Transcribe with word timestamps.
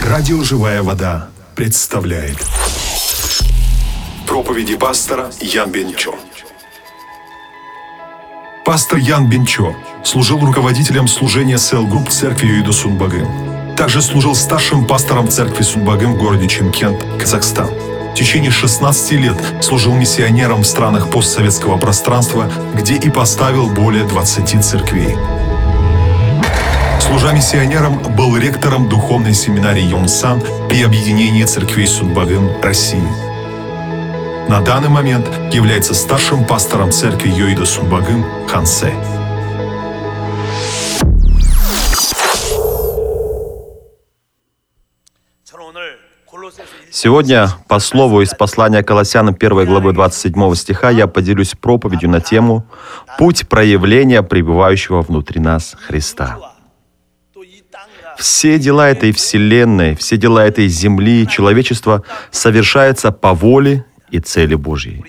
Радио 0.00 0.42
«Живая 0.42 0.82
вода» 0.82 1.28
представляет 1.54 2.38
проповеди 4.26 4.76
пастора 4.76 5.30
Ян 5.40 5.70
Бенчо. 5.70 6.14
Пастор 8.64 8.98
Ян 8.98 9.28
Бенчо 9.28 9.74
служил 10.04 10.40
руководителем 10.40 11.06
служения 11.06 11.58
Cell 11.58 11.86
Group 11.86 12.08
церкви 12.08 12.46
Юида 12.46 12.72
Сунбагын. 12.72 13.76
Также 13.76 14.00
служил 14.00 14.34
старшим 14.34 14.86
пастором 14.86 15.28
церкви 15.28 15.62
Сунбагын 15.62 16.14
в 16.14 16.18
городе 16.18 16.48
Чимкент, 16.48 17.04
Казахстан. 17.18 17.68
В 17.68 18.14
течение 18.14 18.50
16 18.50 19.12
лет 19.12 19.36
служил 19.62 19.94
миссионером 19.94 20.62
в 20.62 20.66
странах 20.66 21.10
постсоветского 21.10 21.76
пространства, 21.76 22.50
где 22.74 22.96
и 22.96 23.10
поставил 23.10 23.68
более 23.68 24.04
20 24.04 24.64
церквей. 24.64 25.14
Служа 27.00 27.32
миссионером, 27.32 27.98
был 28.14 28.36
ректором 28.36 28.88
духовной 28.88 29.34
семинарии 29.34 29.82
Йонсан 29.82 30.42
при 30.68 30.82
объединении 30.82 31.44
церквей 31.44 31.86
Сунбагын 31.86 32.62
России. 32.62 33.02
На 34.48 34.60
данный 34.60 34.90
момент 34.90 35.26
является 35.52 35.94
старшим 35.94 36.44
пастором 36.44 36.92
церкви 36.92 37.30
Йоида 37.30 37.64
Сунбагын 37.64 38.24
Хансе. 38.48 38.92
Сегодня, 46.90 47.48
по 47.66 47.78
слову 47.78 48.20
из 48.20 48.34
послания 48.34 48.82
Колоссянам 48.82 49.34
1 49.38 49.66
главы 49.66 49.92
27 49.92 50.54
стиха, 50.54 50.90
я 50.90 51.06
поделюсь 51.06 51.54
проповедью 51.54 52.10
на 52.10 52.20
тему 52.20 52.66
«Путь 53.18 53.48
проявления 53.48 54.22
пребывающего 54.22 55.00
внутри 55.00 55.40
нас 55.40 55.76
Христа». 55.80 56.49
Все 58.20 58.58
дела 58.58 58.90
этой 58.90 59.12
вселенной, 59.12 59.96
все 59.96 60.18
дела 60.18 60.46
этой 60.46 60.68
земли, 60.68 61.26
человечества 61.26 62.04
совершаются 62.30 63.12
по 63.12 63.32
воле 63.32 63.86
и 64.10 64.20
цели 64.20 64.54
Божьей. 64.54 65.02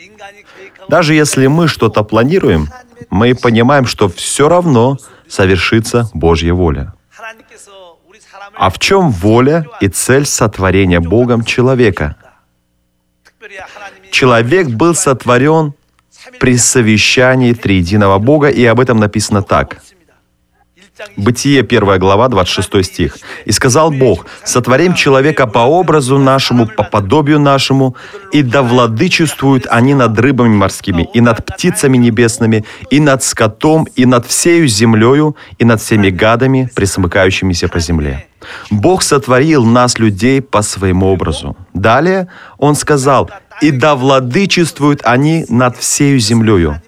Даже 0.88 1.14
если 1.14 1.48
мы 1.48 1.68
что-то 1.68 2.04
планируем, 2.04 2.70
мы 3.10 3.36
понимаем, 3.36 3.86
что 3.86 4.08
все 4.08 4.48
равно 4.48 4.98
совершится 5.28 6.10
Божья 6.14 6.54
воля. 6.54 6.94
А 8.56 8.70
в 8.70 8.80
чем 8.80 9.12
воля 9.12 9.66
и 9.82 9.90
цель 9.90 10.26
сотворения 10.26 11.02
Богом 11.02 11.44
человека? 11.44 12.16
Человек 14.12 14.70
был 14.70 14.96
сотворен 14.96 15.74
при 16.40 16.58
совещании 16.58 17.52
триединого 17.52 18.20
Бога, 18.20 18.48
и 18.48 18.64
об 18.64 18.80
этом 18.80 19.00
написано 19.00 19.42
так. 19.42 19.82
Бытие, 21.18 21.62
1 21.62 22.00
глава, 22.00 22.28
26 22.28 22.84
стих. 22.84 23.18
«И 23.46 23.52
сказал 23.52 23.92
Бог, 23.92 24.26
сотворим 24.44 24.94
человека 24.94 25.48
по 25.48 25.60
образу 25.60 26.18
нашему, 26.18 26.68
по 26.68 26.84
подобию 26.84 27.40
нашему, 27.40 27.96
и 28.34 28.44
да 28.44 28.62
владычествуют 28.62 29.68
они 29.70 29.94
над 29.94 30.20
рыбами 30.20 30.56
морскими, 30.56 31.10
и 31.14 31.22
над 31.22 31.46
птицами 31.46 31.98
небесными, 31.98 32.64
и 32.92 33.00
над 33.00 33.24
скотом, 33.24 33.88
и 34.00 34.06
над 34.06 34.26
всею 34.26 34.68
землею, 34.68 35.36
и 35.60 35.66
над 35.66 35.80
всеми 35.80 36.10
гадами, 36.10 36.70
присмыкающимися 36.76 37.68
по 37.68 37.80
земле». 37.80 38.26
Бог 38.70 39.02
сотворил 39.02 39.64
нас, 39.66 40.00
людей, 40.00 40.42
по 40.42 40.62
своему 40.62 41.08
образу. 41.08 41.56
Далее 41.74 42.28
Он 42.58 42.76
сказал, 42.76 43.30
«И 43.62 43.72
да 43.72 43.96
владычествуют 43.96 45.02
они 45.06 45.46
над 45.50 45.78
всею 45.78 46.20
землею». 46.20 46.82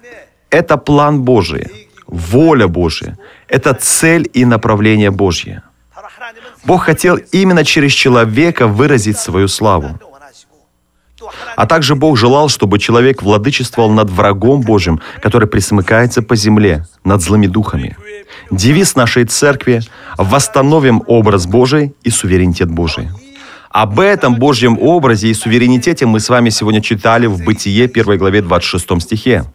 Это 0.49 0.77
план 0.77 1.21
Божий, 1.21 1.67
воля 2.07 2.67
Божия. 2.67 3.17
Это 3.47 3.73
цель 3.73 4.29
и 4.33 4.45
направление 4.45 5.11
Божье. 5.11 5.63
Бог 6.65 6.83
хотел 6.83 7.17
именно 7.31 7.65
через 7.65 7.91
человека 7.91 8.67
выразить 8.67 9.17
свою 9.17 9.47
славу. 9.47 9.99
А 11.55 11.65
также 11.65 11.95
Бог 11.95 12.17
желал, 12.17 12.49
чтобы 12.49 12.79
человек 12.79 13.21
владычествовал 13.21 13.91
над 13.91 14.09
врагом 14.09 14.61
Божьим, 14.61 15.01
который 15.21 15.47
присмыкается 15.47 16.21
по 16.21 16.35
земле, 16.35 16.85
над 17.03 17.21
злыми 17.21 17.47
духами. 17.47 17.97
Девиз 18.51 18.95
нашей 18.95 19.25
церкви— 19.25 19.81
«Восстановим 20.17 21.03
образ 21.07 21.45
Божий 21.45 21.95
и 22.03 22.09
суверенитет 22.09 22.69
Божий». 22.69 23.09
Об 23.69 23.99
этом 23.99 24.35
Божьем 24.35 24.77
образе 24.79 25.29
и 25.29 25.33
суверенитете 25.33 26.05
мы 26.05 26.19
с 26.19 26.29
вами 26.29 26.49
сегодня 26.49 26.81
читали 26.81 27.25
в 27.25 27.43
Бытие 27.43 27.85
1 27.85 28.17
главе 28.17 28.41
26 28.43 29.01
стихе. 29.01 29.45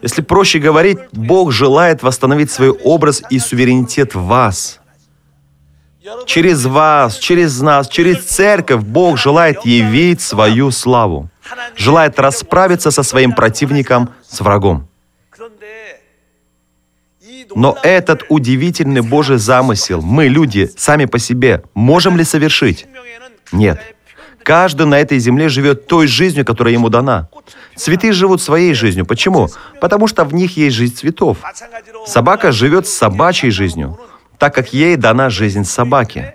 Если 0.00 0.22
проще 0.22 0.58
говорить, 0.58 0.98
Бог 1.12 1.52
желает 1.52 2.02
восстановить 2.02 2.50
свой 2.50 2.70
образ 2.70 3.22
и 3.30 3.38
суверенитет 3.38 4.14
в 4.14 4.22
вас. 4.22 4.80
Через 6.26 6.64
вас, 6.64 7.16
через 7.18 7.60
нас, 7.60 7.88
через 7.88 8.24
церковь 8.24 8.82
Бог 8.82 9.18
желает 9.18 9.64
явить 9.64 10.20
свою 10.20 10.70
славу. 10.70 11.28
Желает 11.76 12.18
расправиться 12.18 12.90
со 12.90 13.02
своим 13.02 13.32
противником, 13.32 14.08
с 14.26 14.40
врагом. 14.40 14.88
Но 17.54 17.76
этот 17.82 18.24
удивительный 18.28 19.02
Божий 19.02 19.36
замысел 19.36 20.00
мы, 20.00 20.28
люди, 20.28 20.70
сами 20.76 21.04
по 21.04 21.18
себе, 21.18 21.62
можем 21.74 22.16
ли 22.16 22.24
совершить? 22.24 22.86
Нет. 23.52 23.78
Каждый 24.44 24.86
на 24.86 24.98
этой 24.98 25.18
земле 25.18 25.48
живет 25.48 25.86
той 25.86 26.06
жизнью, 26.06 26.44
которая 26.44 26.74
ему 26.74 26.88
дана. 26.88 27.28
Цветы 27.76 28.12
живут 28.12 28.42
своей 28.42 28.74
жизнью. 28.74 29.06
Почему? 29.06 29.48
Потому 29.80 30.06
что 30.06 30.24
в 30.24 30.34
них 30.34 30.56
есть 30.56 30.76
жизнь 30.76 30.94
цветов. 30.94 31.38
Собака 32.06 32.52
живет 32.52 32.86
собачьей 32.86 33.50
жизнью, 33.50 33.98
так 34.38 34.54
как 34.54 34.72
ей 34.72 34.96
дана 34.96 35.30
жизнь 35.30 35.64
собаки. 35.64 36.34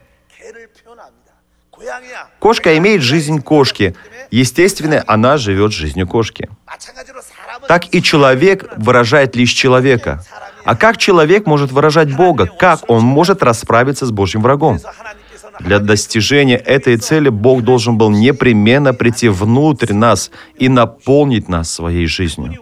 Кошка 2.39 2.77
имеет 2.77 3.01
жизнь 3.01 3.41
кошки. 3.41 3.95
Естественно, 4.31 5.03
она 5.07 5.37
живет 5.37 5.71
жизнью 5.71 6.07
кошки. 6.07 6.49
Так 7.67 7.93
и 7.93 8.01
человек 8.01 8.65
выражает 8.77 9.35
лишь 9.35 9.51
человека. 9.51 10.23
А 10.63 10.75
как 10.75 10.97
человек 10.97 11.45
может 11.45 11.71
выражать 11.71 12.13
Бога? 12.15 12.45
Как 12.45 12.89
он 12.89 13.01
может 13.03 13.41
расправиться 13.41 14.05
с 14.05 14.11
Божьим 14.11 14.41
врагом? 14.41 14.79
Для 15.59 15.79
достижения 15.79 16.57
этой 16.57 16.97
цели 16.97 17.29
Бог 17.29 17.63
должен 17.63 17.97
был 17.97 18.09
непременно 18.09 18.93
прийти 18.93 19.29
внутрь 19.29 19.93
нас 19.93 20.31
и 20.57 20.69
наполнить 20.69 21.49
нас 21.49 21.71
своей 21.71 22.07
жизнью. 22.07 22.55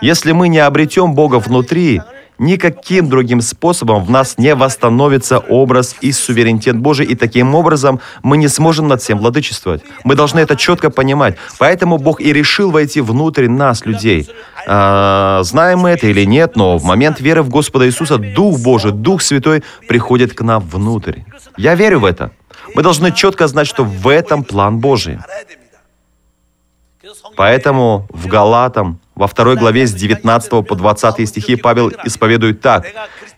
Если 0.00 0.32
мы 0.32 0.48
не 0.48 0.58
обретем 0.58 1.14
Бога 1.14 1.36
внутри, 1.36 2.00
никаким 2.42 3.08
другим 3.08 3.40
способом 3.40 4.04
в 4.04 4.10
нас 4.10 4.36
не 4.36 4.54
восстановится 4.54 5.38
образ 5.38 5.96
и 6.00 6.12
суверенитет 6.12 6.76
Божий, 6.76 7.06
и 7.06 7.14
таким 7.14 7.54
образом 7.54 8.00
мы 8.22 8.36
не 8.36 8.48
сможем 8.48 8.88
над 8.88 9.00
всем 9.00 9.18
владычествовать. 9.18 9.82
Мы 10.04 10.14
должны 10.14 10.40
это 10.40 10.56
четко 10.56 10.90
понимать. 10.90 11.36
Поэтому 11.58 11.98
Бог 11.98 12.20
и 12.20 12.32
решил 12.32 12.70
войти 12.70 13.00
внутрь 13.00 13.48
нас, 13.48 13.86
людей. 13.86 14.28
А, 14.66 15.40
знаем 15.44 15.80
мы 15.80 15.90
это 15.90 16.08
или 16.08 16.24
нет, 16.24 16.56
но 16.56 16.78
в 16.78 16.84
момент 16.84 17.20
веры 17.20 17.42
в 17.42 17.48
Господа 17.48 17.86
Иисуса 17.86 18.18
Дух 18.18 18.60
Божий, 18.60 18.92
Дух 18.92 19.22
Святой 19.22 19.62
приходит 19.88 20.34
к 20.34 20.42
нам 20.42 20.60
внутрь. 20.60 21.20
Я 21.56 21.74
верю 21.74 22.00
в 22.00 22.04
это. 22.04 22.32
Мы 22.74 22.82
должны 22.82 23.12
четко 23.12 23.46
знать, 23.46 23.66
что 23.66 23.84
в 23.84 24.08
этом 24.08 24.44
план 24.44 24.78
Божий. 24.78 25.18
Поэтому 27.36 28.06
в 28.10 28.26
Галатам, 28.26 29.00
во 29.14 29.26
второй 29.26 29.56
главе 29.56 29.86
с 29.86 29.92
19 29.92 30.66
по 30.66 30.74
20 30.74 31.28
стихи 31.28 31.56
Павел 31.56 31.92
исповедует 32.04 32.60
так. 32.60 32.86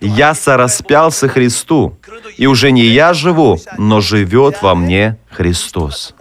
«Я 0.01 0.35
сораспялся 0.35 1.29
Христу, 1.29 1.99
и 2.37 2.47
уже 2.47 2.71
не 2.71 2.85
я 2.85 3.12
живу, 3.15 3.59
но 3.79 4.01
живет 4.01 4.63
во 4.63 4.75
мне 4.75 5.19
Христос». 5.31 6.15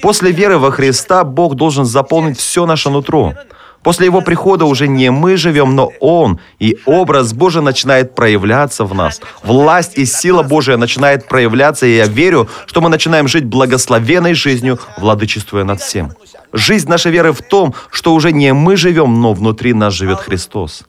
После 0.00 0.30
веры 0.30 0.58
во 0.58 0.70
Христа 0.70 1.24
Бог 1.24 1.56
должен 1.56 1.84
заполнить 1.84 2.38
все 2.38 2.66
наше 2.66 2.88
нутро. 2.90 3.34
После 3.82 4.06
Его 4.06 4.20
прихода 4.20 4.64
уже 4.64 4.88
не 4.88 5.10
мы 5.10 5.36
живем, 5.36 5.74
но 5.74 5.92
Он, 6.00 6.40
и 6.58 6.78
образ 6.84 7.32
Божий 7.32 7.62
начинает 7.62 8.14
проявляться 8.14 8.84
в 8.84 8.94
нас. 8.94 9.20
Власть 9.42 9.96
и 9.96 10.04
сила 10.04 10.42
Божия 10.42 10.76
начинает 10.76 11.28
проявляться, 11.28 11.86
и 11.86 11.96
я 11.96 12.06
верю, 12.06 12.48
что 12.66 12.80
мы 12.80 12.88
начинаем 12.88 13.28
жить 13.28 13.44
благословенной 13.44 14.34
жизнью, 14.34 14.78
владычествуя 14.98 15.64
над 15.64 15.80
всем. 15.80 16.12
Жизнь 16.52 16.88
нашей 16.88 17.12
веры 17.12 17.32
в 17.32 17.42
том, 17.42 17.74
что 17.90 18.14
уже 18.14 18.32
не 18.32 18.52
мы 18.52 18.76
живем, 18.76 19.20
но 19.20 19.34
внутри 19.34 19.74
нас 19.74 19.94
живет 19.94 20.18
Христос. 20.18 20.84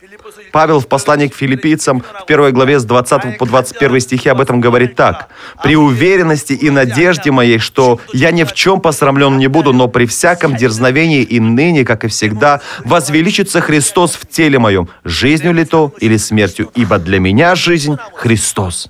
Павел 0.52 0.80
в 0.80 0.88
послании 0.88 1.28
к 1.28 1.36
филиппийцам 1.36 2.04
в 2.22 2.26
первой 2.26 2.52
главе 2.52 2.80
с 2.80 2.86
20 2.86 3.38
по 3.38 3.46
21 3.46 4.00
стихи 4.00 4.30
об 4.30 4.42
этом 4.42 4.62
говорит 4.62 4.96
так. 4.96 5.30
«При 5.64 5.76
уверенности 5.76 6.54
и 6.54 6.70
надежде 6.70 7.32
моей, 7.32 7.60
что 7.60 8.00
я 8.14 8.32
ни 8.32 8.44
в 8.44 8.54
чем 8.54 8.82
посрамлен 8.82 9.38
не 9.38 9.48
буду, 9.48 9.74
но 9.74 9.88
при 9.88 10.06
всяком 10.06 10.56
дерзновении 10.56 11.22
и 11.22 11.40
ныне, 11.40 11.86
как 11.86 12.06
и 12.06 12.08
всегда, 12.08 12.62
возвеличится 12.86 13.62
Христос 13.62 14.14
в 14.16 14.28
теле 14.28 14.60
моем, 14.60 14.90
жизнью 15.04 15.54
ли 15.54 15.66
то 15.66 15.94
или 16.00 16.18
смертью, 16.18 16.72
ибо 16.76 16.98
для 16.98 17.20
меня 17.20 17.56
жизнь— 17.56 17.98
Христос». 18.16 18.90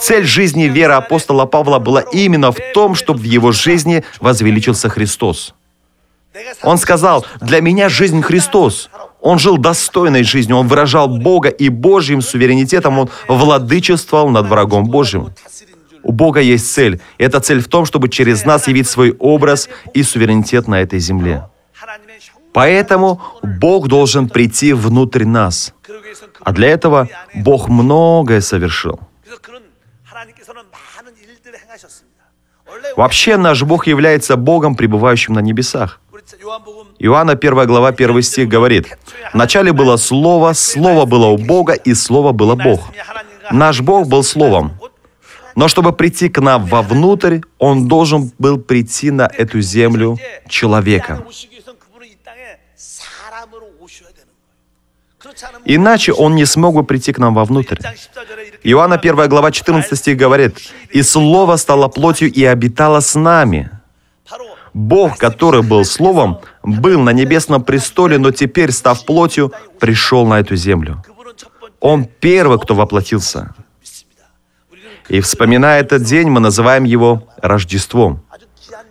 Цель 0.00 0.24
жизни 0.24 0.64
веры 0.64 0.94
апостола 0.94 1.46
Павла 1.46 1.78
была 1.78 2.00
именно 2.00 2.52
в 2.52 2.58
том, 2.74 2.94
чтобы 2.94 3.20
в 3.20 3.24
его 3.24 3.52
жизни 3.52 4.04
возвеличился 4.20 4.88
Христос. 4.88 5.54
Он 6.62 6.78
сказал, 6.78 7.26
«Для 7.40 7.60
меня 7.60 7.88
жизнь 7.88 8.20
Христос». 8.22 8.90
Он 9.26 9.40
жил 9.40 9.58
достойной 9.58 10.22
жизнью, 10.22 10.56
он 10.56 10.68
выражал 10.68 11.08
Бога 11.08 11.48
и 11.48 11.68
Божьим 11.68 12.20
суверенитетом 12.22 13.00
он 13.00 13.10
владычествовал 13.26 14.28
над 14.28 14.46
врагом 14.46 14.84
Божьим. 14.84 15.34
У 16.04 16.12
Бога 16.12 16.40
есть 16.40 16.72
цель. 16.72 17.00
И 17.18 17.24
эта 17.24 17.40
цель 17.40 17.60
в 17.60 17.66
том, 17.66 17.86
чтобы 17.86 18.08
через 18.08 18.44
нас 18.44 18.68
явить 18.68 18.88
свой 18.88 19.16
образ 19.18 19.68
и 19.94 20.04
суверенитет 20.04 20.68
на 20.68 20.80
этой 20.80 21.00
земле. 21.00 21.48
Поэтому 22.52 23.20
Бог 23.42 23.88
должен 23.88 24.28
прийти 24.28 24.72
внутрь 24.72 25.24
нас. 25.24 25.74
А 26.40 26.52
для 26.52 26.68
этого 26.68 27.08
Бог 27.34 27.68
многое 27.68 28.40
совершил. 28.40 29.00
Вообще 32.96 33.36
наш 33.36 33.62
Бог 33.64 33.88
является 33.88 34.36
Богом, 34.36 34.76
пребывающим 34.76 35.34
на 35.34 35.40
небесах. 35.40 36.00
Иоанна 36.98 37.32
1 37.32 37.66
глава 37.66 37.88
1 37.88 38.22
стих 38.22 38.48
говорит, 38.48 38.98
«Вначале 39.32 39.72
было 39.72 39.96
Слово, 39.96 40.54
Слово 40.54 41.04
было 41.04 41.26
у 41.26 41.38
Бога, 41.38 41.74
и 41.74 41.94
Слово 41.94 42.32
было 42.32 42.54
Бог». 42.54 42.80
Наш 43.52 43.80
Бог 43.80 44.08
был 44.08 44.24
Словом. 44.24 44.72
Но 45.54 45.68
чтобы 45.68 45.92
прийти 45.92 46.28
к 46.28 46.40
нам 46.40 46.66
вовнутрь, 46.66 47.40
Он 47.58 47.86
должен 47.86 48.32
был 48.38 48.58
прийти 48.58 49.10
на 49.10 49.30
эту 49.32 49.60
землю 49.60 50.18
человеком. 50.48 51.24
Иначе 55.64 56.12
Он 56.12 56.34
не 56.34 56.44
смог 56.44 56.74
бы 56.74 56.84
прийти 56.84 57.12
к 57.12 57.18
нам 57.18 57.34
вовнутрь. 57.34 57.78
Иоанна 58.64 58.96
1 58.96 59.28
глава 59.28 59.52
14 59.52 59.98
стих 59.98 60.16
говорит, 60.16 60.58
«И 60.90 61.02
Слово 61.02 61.56
стало 61.56 61.88
плотью 61.88 62.32
и 62.32 62.44
обитало 62.44 63.00
с 63.00 63.14
нами». 63.14 63.70
Бог, 64.76 65.16
который 65.16 65.62
был 65.62 65.86
Словом, 65.86 66.40
был 66.62 67.00
на 67.00 67.08
небесном 67.08 67.64
престоле, 67.64 68.18
но 68.18 68.30
теперь, 68.30 68.72
став 68.72 69.06
плотью, 69.06 69.50
пришел 69.80 70.26
на 70.26 70.38
эту 70.38 70.54
землю. 70.54 71.02
Он 71.80 72.04
первый, 72.04 72.58
кто 72.58 72.74
воплотился. 72.74 73.54
И 75.08 75.20
вспоминая 75.20 75.80
этот 75.80 76.02
день, 76.02 76.28
мы 76.28 76.40
называем 76.40 76.84
его 76.84 77.26
Рождеством. 77.40 78.20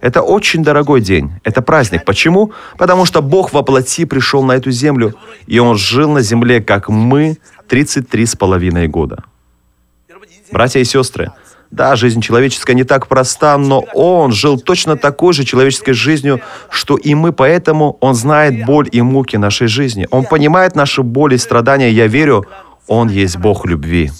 Это 0.01 0.23
очень 0.23 0.63
дорогой 0.63 1.01
день, 1.01 1.33
это 1.43 1.61
праздник. 1.61 2.03
Почему? 2.03 2.51
Потому 2.79 3.05
что 3.05 3.21
Бог 3.21 3.53
во 3.53 3.61
плоти 3.61 4.05
пришел 4.05 4.43
на 4.43 4.53
эту 4.53 4.71
землю, 4.71 5.13
и 5.45 5.59
Он 5.59 5.77
жил 5.77 6.09
на 6.09 6.21
земле, 6.21 6.61
как 6.61 6.89
мы, 6.89 7.37
33 7.67 8.25
с 8.25 8.35
половиной 8.35 8.87
года. 8.87 9.23
Братья 10.51 10.79
и 10.79 10.83
сестры, 10.83 11.31
да, 11.71 11.95
жизнь 11.95 12.21
человеческая 12.21 12.73
не 12.73 12.83
так 12.83 13.07
проста, 13.07 13.57
но 13.57 13.81
Он 13.93 14.31
жил 14.31 14.59
точно 14.59 14.97
такой 14.97 15.33
же 15.33 15.43
человеческой 15.43 15.93
жизнью, 15.93 16.41
что 16.69 16.95
и 16.95 17.15
мы, 17.15 17.33
поэтому 17.33 17.97
Он 18.01 18.15
знает 18.15 18.65
боль 18.65 18.87
и 18.91 19.01
муки 19.01 19.37
нашей 19.37 19.67
жизни. 19.67 20.07
Он 20.11 20.25
понимает 20.25 20.75
наши 20.75 21.01
боли 21.03 21.35
и 21.35 21.39
страдания. 21.39 21.91
Я 21.91 22.07
верю, 22.07 22.45
Он 22.87 23.09
есть 23.09 23.37
Бог 23.37 23.65
любви. 23.65 24.11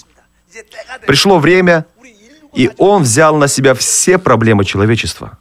Пришло 1.06 1.38
время, 1.38 1.86
и 2.54 2.70
Он 2.78 3.02
взял 3.02 3.36
на 3.36 3.48
себя 3.48 3.74
все 3.74 4.18
проблемы 4.18 4.64
человечества. 4.64 5.38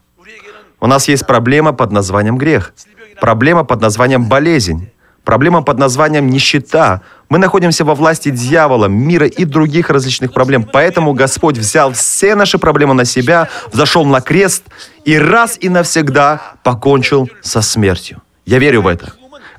У 0.79 0.87
нас 0.87 1.07
есть 1.07 1.25
проблема 1.25 1.73
под 1.73 1.91
названием 1.91 2.37
грех, 2.37 2.73
проблема 3.19 3.63
под 3.63 3.81
названием 3.81 4.25
болезнь, 4.25 4.91
проблема 5.25 5.61
под 5.61 5.79
названием 5.79 6.29
нищета. 6.29 7.01
Мы 7.27 7.39
находимся 7.39 7.83
во 7.83 7.95
власти 7.95 8.29
дьявола, 8.29 8.85
мира 8.85 9.27
и 9.27 9.43
других 9.43 9.89
различных 9.89 10.31
проблем. 10.31 10.63
Поэтому 10.63 11.13
Господь 11.13 11.57
взял 11.57 11.91
все 11.91 12.35
наши 12.35 12.57
проблемы 12.57 12.93
на 12.93 13.03
себя, 13.03 13.49
взошел 13.73 14.05
на 14.05 14.21
крест 14.21 14.63
и 15.03 15.17
раз 15.17 15.57
и 15.59 15.67
навсегда 15.67 16.41
покончил 16.63 17.29
со 17.41 17.61
смертью. 17.61 18.21
Я 18.45 18.59
верю 18.59 18.83
в 18.83 18.87
это. 18.87 19.13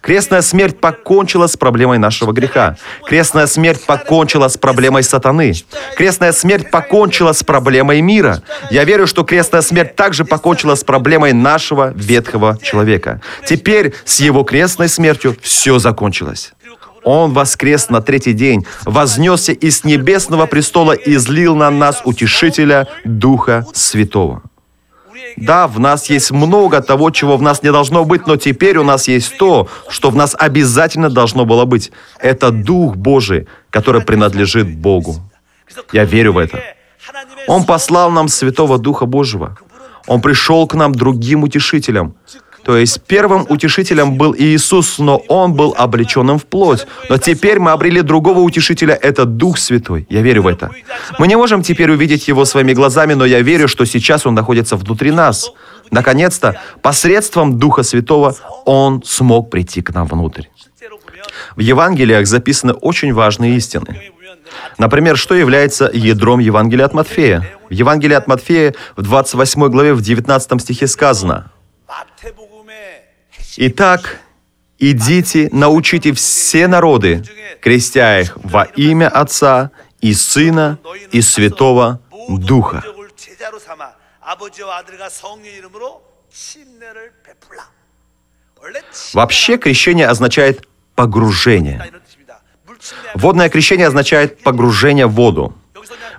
Крестная 0.07 0.41
смерть 0.41 0.79
покончила 0.79 1.49
с 1.49 1.57
проблемой 1.57 1.99
нашего 1.99 2.31
греха. 2.31 2.77
Крестная 3.05 3.49
смерть 3.49 3.85
покончила 3.85 4.47
с 4.47 4.57
проблемой 4.57 5.03
сатаны. 5.03 5.53
Крестная 5.97 6.31
смерть 6.31 6.71
покончила 6.71 7.33
с 7.33 7.43
проблемой 7.43 8.01
мира. 8.03 8.41
Я 8.71 8.85
верю, 8.85 9.09
что 9.09 9.25
крестная 9.25 9.63
смерть 9.63 9.97
также 9.97 10.25
покончила 10.25 10.77
с 10.77 10.85
проблемой 10.85 11.33
нашего 11.33 11.93
ветхого 11.97 12.57
человека. 12.63 13.21
Теперь 13.45 13.95
с 14.05 14.21
его 14.21 14.45
крестной 14.45 14.89
смертью 14.89 15.37
все 15.43 15.81
закончилось. 15.81 16.53
Он 17.03 17.33
воскрес 17.33 17.89
на 17.89 18.01
третий 18.01 18.33
день, 18.33 18.65
вознесся 18.85 19.53
из 19.53 19.83
небесного 19.83 20.47
престола 20.47 20.93
и 20.93 21.17
излил 21.17 21.57
на 21.57 21.69
нас 21.71 22.03
утешителя 22.05 22.87
Духа 23.05 23.67
Святого. 23.75 24.43
Да, 25.37 25.67
в 25.67 25.79
нас 25.79 26.11
есть 26.11 26.31
много 26.31 26.81
того, 26.81 27.11
чего 27.11 27.37
в 27.37 27.43
нас 27.43 27.63
не 27.63 27.73
должно 27.73 28.05
быть, 28.05 28.27
но 28.27 28.37
теперь 28.37 28.79
у 28.79 28.85
нас 28.85 29.09
есть 29.09 29.39
то, 29.39 29.69
что 29.89 30.11
в 30.11 30.17
нас 30.17 30.37
обязательно 30.39 31.11
должно 31.11 31.45
было 31.45 31.65
быть. 31.65 31.93
Это 32.19 32.51
Дух 32.51 32.97
Божий, 32.97 33.47
который 33.71 34.01
принадлежит 34.01 34.77
Богу. 34.77 35.17
Я 35.93 36.05
верю 36.05 36.33
в 36.33 36.39
это. 36.39 36.63
Он 37.47 37.65
послал 37.65 38.11
нам 38.11 38.29
Святого 38.29 38.79
Духа 38.79 39.07
Божьего. 39.07 39.57
Он 40.07 40.21
пришел 40.21 40.67
к 40.67 40.75
нам 40.75 40.93
другим 40.93 41.43
утешителем. 41.43 42.15
То 42.67 42.77
есть 42.77 43.01
первым 43.03 43.47
утешителем 43.49 44.17
был 44.19 44.35
Иисус, 44.37 44.99
но 44.99 45.19
Он 45.29 45.55
был 45.55 45.73
облеченным 45.79 46.37
в 46.41 46.47
плоть. 46.47 46.85
Но 47.09 47.17
теперь 47.17 47.61
мы 47.61 47.71
обрели 47.71 48.03
другого 48.03 48.41
утешителя, 48.41 48.93
это 48.93 49.25
Дух 49.25 49.59
Святой. 49.59 50.05
Я 50.11 50.21
верю 50.21 50.43
в 50.43 50.49
это. 50.49 50.73
Мы 51.21 51.29
не 51.29 51.37
можем 51.37 51.63
теперь 51.63 51.93
увидеть 51.93 52.27
Его 52.27 52.45
своими 52.45 52.73
глазами, 52.73 53.15
но 53.15 53.25
я 53.25 53.41
верю, 53.41 53.69
что 53.69 53.85
сейчас 53.85 54.27
Он 54.27 54.35
находится 54.35 54.75
внутри 54.75 55.13
нас. 55.13 55.53
Наконец-то, 55.93 56.61
посредством 56.83 57.57
Духа 57.57 57.85
Святого 57.85 58.35
Он 58.65 59.01
смог 59.05 59.49
прийти 59.49 59.81
к 59.81 59.95
нам 59.95 60.09
внутрь. 60.09 60.47
В 61.55 61.61
Евангелиях 61.61 62.27
записаны 62.27 62.73
очень 62.73 63.15
важные 63.15 63.55
истины. 63.55 64.11
Например, 64.77 65.17
что 65.17 65.37
является 65.37 65.89
ядром 65.95 66.41
Евангелия 66.41 66.87
от 66.87 66.95
Матфея? 66.95 67.49
В 67.71 67.73
Евангелии 67.73 68.17
от 68.17 68.27
Матфея 68.27 68.75
в 68.97 69.03
28 69.03 69.69
главе 69.69 69.95
в 69.95 70.03
19 70.03 70.61
стихе 70.61 70.89
сказано 70.89 71.53
Итак, 73.59 74.21
идите, 74.79 75.49
научите 75.51 76.13
все 76.13 76.67
народы, 76.67 77.25
крестя 77.63 78.21
их 78.21 78.37
во 78.43 78.65
имя 78.65 79.09
Отца 79.09 79.71
и 80.03 80.13
Сына 80.13 80.79
и 81.11 81.23
Святого 81.23 82.01
Духа. 82.29 82.85
Вообще 89.15 89.57
крещение 89.57 90.07
означает 90.07 90.69
погружение. 90.95 91.91
Водное 93.15 93.49
крещение 93.49 93.87
означает 93.87 94.43
погружение 94.43 95.07
в 95.07 95.13
воду. 95.13 95.55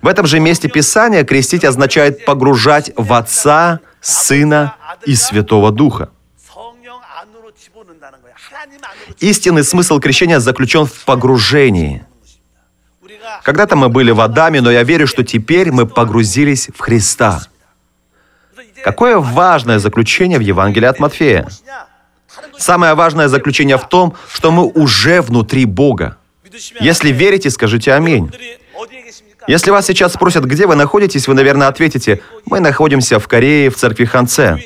В 0.01 0.07
этом 0.07 0.25
же 0.25 0.39
месте 0.39 0.69
Писания 0.69 1.23
крестить 1.23 1.63
означает 1.63 2.25
погружать 2.25 2.91
в 2.95 3.13
Отца, 3.13 3.79
Сына 4.01 4.75
и 5.05 5.15
Святого 5.15 5.71
Духа. 5.71 6.09
Истинный 9.19 9.63
смысл 9.63 9.99
крещения 9.99 10.39
заключен 10.39 10.85
в 10.85 11.05
погружении. 11.05 12.05
Когда-то 13.43 13.75
мы 13.75 13.89
были 13.89 14.11
в 14.11 14.21
Адаме, 14.21 14.61
но 14.61 14.71
я 14.71 14.83
верю, 14.83 15.07
что 15.07 15.23
теперь 15.23 15.71
мы 15.71 15.85
погрузились 15.85 16.69
в 16.73 16.79
Христа. 16.79 17.41
Какое 18.83 19.17
важное 19.17 19.79
заключение 19.79 20.37
в 20.37 20.41
Евангелии 20.41 20.87
от 20.87 20.99
Матфея. 20.99 21.47
Самое 22.57 22.93
важное 22.93 23.27
заключение 23.27 23.77
в 23.77 23.87
том, 23.87 24.15
что 24.31 24.51
мы 24.51 24.65
уже 24.65 25.21
внутри 25.21 25.65
Бога. 25.65 26.17
Если 26.79 27.11
верите, 27.11 27.49
скажите 27.49 27.93
«Аминь». 27.93 28.31
Если 29.47 29.71
вас 29.71 29.85
сейчас 29.85 30.13
спросят, 30.13 30.43
где 30.43 30.67
вы 30.67 30.75
находитесь, 30.75 31.27
вы, 31.27 31.33
наверное, 31.33 31.67
ответите, 31.67 32.21
мы 32.45 32.59
находимся 32.59 33.19
в 33.19 33.27
Корее, 33.27 33.69
в 33.69 33.75
церкви 33.75 34.03
Ханце. 34.05 34.61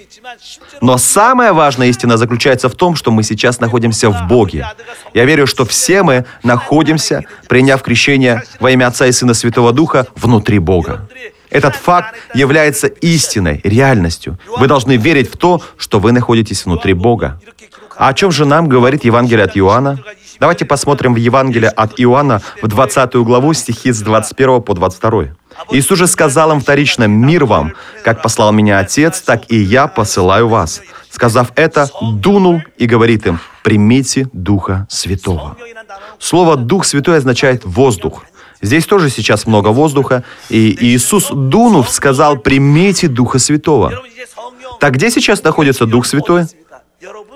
Но 0.82 0.98
самая 0.98 1.54
важная 1.54 1.88
истина 1.88 2.18
заключается 2.18 2.68
в 2.68 2.74
том, 2.74 2.96
что 2.96 3.12
мы 3.12 3.22
сейчас 3.22 3.60
находимся 3.60 4.10
в 4.10 4.28
Боге. 4.28 4.68
Я 5.14 5.26
верю, 5.26 5.46
что 5.46 5.66
все 5.66 6.02
мы 6.02 6.26
находимся, 6.44 7.24
приняв 7.48 7.84
крещение 7.84 8.44
во 8.60 8.72
имя 8.72 8.88
Отца 8.88 9.06
и 9.06 9.12
Сына 9.12 9.36
Святого 9.36 9.72
Духа, 9.72 10.08
внутри 10.16 10.58
Бога. 10.58 11.08
Этот 11.52 11.76
факт 11.76 12.16
является 12.34 12.88
истиной, 12.88 13.62
реальностью. 13.64 14.40
Вы 14.58 14.68
должны 14.68 14.96
верить 14.96 15.32
в 15.32 15.38
то, 15.38 15.62
что 15.78 16.00
вы 16.00 16.12
находитесь 16.12 16.66
внутри 16.66 16.94
Бога. 16.94 17.40
А 17.98 18.08
о 18.08 18.14
чем 18.14 18.32
же 18.32 18.46
нам 18.46 18.68
говорит 18.68 19.04
Евангелие 19.04 19.46
от 19.46 19.56
Иоанна? 19.58 20.00
Давайте 20.42 20.66
посмотрим 20.66 21.14
в 21.14 21.18
Евангелие 21.18 21.70
от 21.70 22.00
Иоанна 22.00 22.42
в 22.64 22.68
20 22.68 23.14
главу 23.18 23.54
стихи 23.54 23.92
с 23.92 24.02
21 24.02 24.64
по 24.64 24.74
22. 24.74 25.36
Иисус 25.70 26.00
же 26.00 26.08
сказал 26.08 26.52
им 26.52 26.60
вторично, 26.60 27.04
«Мир 27.04 27.46
вам! 27.46 27.74
Как 28.04 28.24
послал 28.24 28.52
меня 28.52 28.80
Отец, 28.80 29.22
так 29.22 29.44
и 29.50 29.56
я 29.56 29.86
посылаю 29.86 30.48
вас». 30.48 30.82
Сказав 31.12 31.52
это, 31.56 31.88
дунул 32.02 32.60
и 32.80 32.88
говорит 32.88 33.28
им, 33.28 33.40
«Примите 33.62 34.30
Духа 34.34 34.88
Святого». 34.90 35.58
Слово 36.18 36.56
«Дух 36.56 36.86
Святой» 36.86 37.18
означает 37.18 37.62
«воздух». 37.64 38.24
Здесь 38.64 38.88
тоже 38.88 39.12
сейчас 39.12 39.46
много 39.46 39.68
воздуха, 39.68 40.24
и 40.50 40.76
Иисус, 40.88 41.30
дунув, 41.30 41.88
сказал, 41.88 42.38
«Примите 42.38 43.08
Духа 43.08 43.38
Святого». 43.38 43.94
Так 44.80 44.96
где 44.96 45.12
сейчас 45.12 45.44
находится 45.44 45.86
Дух 45.86 46.08
Святой? 46.08 46.46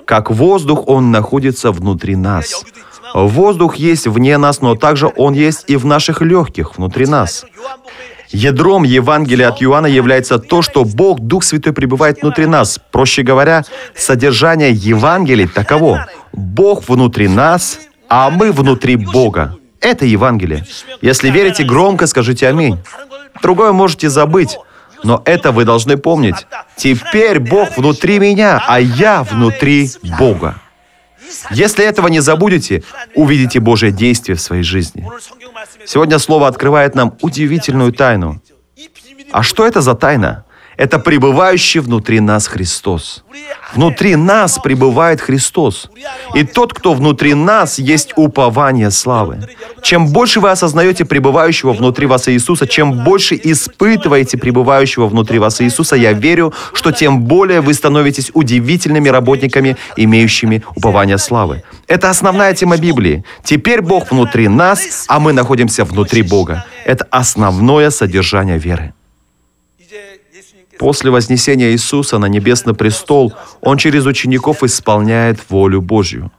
Как 0.06 0.30
воздух, 0.32 0.88
Он 0.88 1.12
находится 1.12 1.70
внутри 1.70 2.16
нас. 2.16 2.64
Воздух 3.24 3.76
есть 3.76 4.06
вне 4.06 4.36
нас, 4.36 4.60
но 4.60 4.74
также 4.74 5.10
Он 5.16 5.32
есть 5.32 5.64
и 5.68 5.76
в 5.76 5.86
наших 5.86 6.20
легких, 6.20 6.76
внутри 6.76 7.06
нас. 7.06 7.46
Ядром 8.28 8.82
Евангелия 8.82 9.48
от 9.48 9.62
Иоанна 9.62 9.86
является 9.86 10.38
то, 10.38 10.60
что 10.60 10.84
Бог, 10.84 11.20
Дух 11.20 11.42
Святой, 11.42 11.72
пребывает 11.72 12.20
внутри 12.20 12.44
нас. 12.44 12.78
Проще 12.92 13.22
говоря, 13.22 13.64
содержание 13.94 14.70
Евангелия 14.70 15.48
таково. 15.48 16.06
Бог 16.32 16.86
внутри 16.88 17.28
нас, 17.28 17.78
а 18.10 18.28
мы 18.28 18.52
внутри 18.52 18.96
Бога. 18.96 19.56
Это 19.80 20.04
Евангелие. 20.04 20.66
Если 21.00 21.30
верите, 21.30 21.64
громко 21.64 22.06
скажите 22.06 22.48
«Аминь». 22.48 22.78
Другое 23.42 23.72
можете 23.72 24.10
забыть, 24.10 24.58
но 25.04 25.22
это 25.24 25.52
вы 25.52 25.64
должны 25.64 25.96
помнить. 25.96 26.46
Теперь 26.76 27.38
Бог 27.38 27.78
внутри 27.78 28.18
меня, 28.18 28.62
а 28.66 28.78
я 28.78 29.22
внутри 29.22 29.88
Бога. 30.18 30.56
Если 31.50 31.84
этого 31.84 32.08
не 32.08 32.20
забудете, 32.20 32.82
увидите 33.14 33.60
Божье 33.60 33.90
действие 33.90 34.36
в 34.36 34.40
своей 34.40 34.62
жизни. 34.62 35.08
Сегодня 35.84 36.18
Слово 36.18 36.48
открывает 36.48 36.94
нам 36.94 37.16
удивительную 37.22 37.92
тайну. 37.92 38.40
А 39.32 39.42
что 39.42 39.66
это 39.66 39.80
за 39.80 39.94
тайна? 39.94 40.44
Это 40.76 40.98
пребывающий 40.98 41.80
внутри 41.80 42.20
нас 42.20 42.46
Христос. 42.46 43.24
Внутри 43.74 44.14
нас 44.16 44.58
пребывает 44.62 45.20
Христос. 45.20 45.90
И 46.34 46.44
тот, 46.44 46.74
кто 46.74 46.92
внутри 46.92 47.34
нас, 47.34 47.78
есть 47.78 48.12
упование 48.16 48.90
славы. 48.90 49.38
Чем 49.82 50.08
больше 50.08 50.40
вы 50.40 50.50
осознаете 50.50 51.04
пребывающего 51.04 51.72
внутри 51.72 52.06
вас 52.06 52.28
Иисуса, 52.28 52.66
чем 52.66 53.04
больше 53.04 53.40
испытываете 53.42 54.36
пребывающего 54.36 55.06
внутри 55.06 55.38
вас 55.38 55.60
Иисуса, 55.60 55.96
я 55.96 56.12
верю, 56.12 56.52
что 56.74 56.92
тем 56.92 57.22
более 57.22 57.60
вы 57.60 57.72
становитесь 57.72 58.30
удивительными 58.34 59.08
работниками, 59.08 59.76
имеющими 59.96 60.62
упование 60.74 61.18
славы. 61.18 61.62
Это 61.88 62.10
основная 62.10 62.52
тема 62.54 62.76
Библии. 62.76 63.24
Теперь 63.42 63.80
Бог 63.80 64.10
внутри 64.10 64.48
нас, 64.48 65.06
а 65.08 65.20
мы 65.20 65.32
находимся 65.32 65.84
внутри 65.84 66.22
Бога. 66.22 66.64
Это 66.84 67.06
основное 67.10 67.90
содержание 67.90 68.58
веры. 68.58 68.92
После 70.78 71.10
вознесения 71.10 71.70
Иисуса 71.70 72.18
на 72.18 72.26
небесный 72.26 72.74
престол, 72.74 73.32
Он 73.60 73.78
через 73.78 74.06
учеников 74.06 74.62
исполняет 74.62 75.38
волю 75.48 75.80
Божью. 75.80 76.30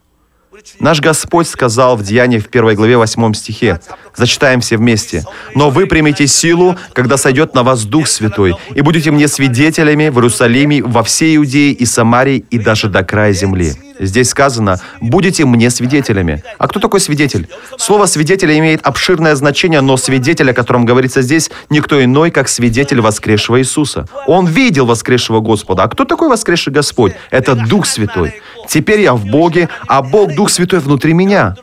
Наш 0.79 1.01
Господь 1.01 1.47
сказал 1.47 1.95
в 1.95 2.03
Деянии 2.03 2.39
в 2.39 2.47
1 2.47 2.75
главе 2.75 2.97
8 2.97 3.33
стихе, 3.33 3.79
зачитаем 4.15 4.61
все 4.61 4.77
вместе, 4.77 5.23
«Но 5.53 5.69
вы 5.69 5.85
примете 5.85 6.27
силу, 6.27 6.75
когда 6.93 7.17
сойдет 7.17 7.53
на 7.53 7.63
вас 7.63 7.83
Дух 7.83 8.07
Святой, 8.07 8.55
и 8.73 8.81
будете 8.81 9.11
мне 9.11 9.27
свидетелями 9.27 10.09
в 10.09 10.15
Иерусалиме, 10.15 10.83
во 10.83 11.03
всей 11.03 11.37
Иудее 11.37 11.73
и 11.73 11.85
Самарии, 11.85 12.45
и 12.49 12.57
даже 12.57 12.89
до 12.89 13.03
края 13.03 13.33
земли». 13.33 13.73
Здесь 13.99 14.29
сказано 14.29 14.79
«будете 15.01 15.45
мне 15.45 15.69
свидетелями». 15.69 16.43
А 16.57 16.67
кто 16.67 16.79
такой 16.79 16.99
свидетель? 16.99 17.47
Слово 17.77 18.05
«свидетель» 18.05 18.57
имеет 18.57 18.85
обширное 18.85 19.35
значение, 19.35 19.81
но 19.81 19.97
свидетель, 19.97 20.51
о 20.51 20.53
котором 20.53 20.85
говорится 20.85 21.21
здесь, 21.21 21.49
никто 21.69 22.03
иной, 22.03 22.31
как 22.31 22.47
свидетель 22.47 23.01
воскресшего 23.01 23.59
Иисуса. 23.59 24.07
Он 24.27 24.45
видел 24.45 24.85
воскресшего 24.85 25.39
Господа. 25.39 25.83
А 25.83 25.87
кто 25.87 26.05
такой 26.05 26.29
воскресший 26.29 26.73
Господь? 26.73 27.13
Это 27.31 27.55
Дух 27.55 27.85
Святой. 27.85 28.41
Теперь 28.67 29.01
я 29.01 29.13
в 29.13 29.25
Боге, 29.25 29.69
а 29.87 30.01
Бог, 30.01 30.35
Дух 30.35 30.49
Святой 30.49 30.79
внутри 30.79 31.13
меня. 31.13 31.55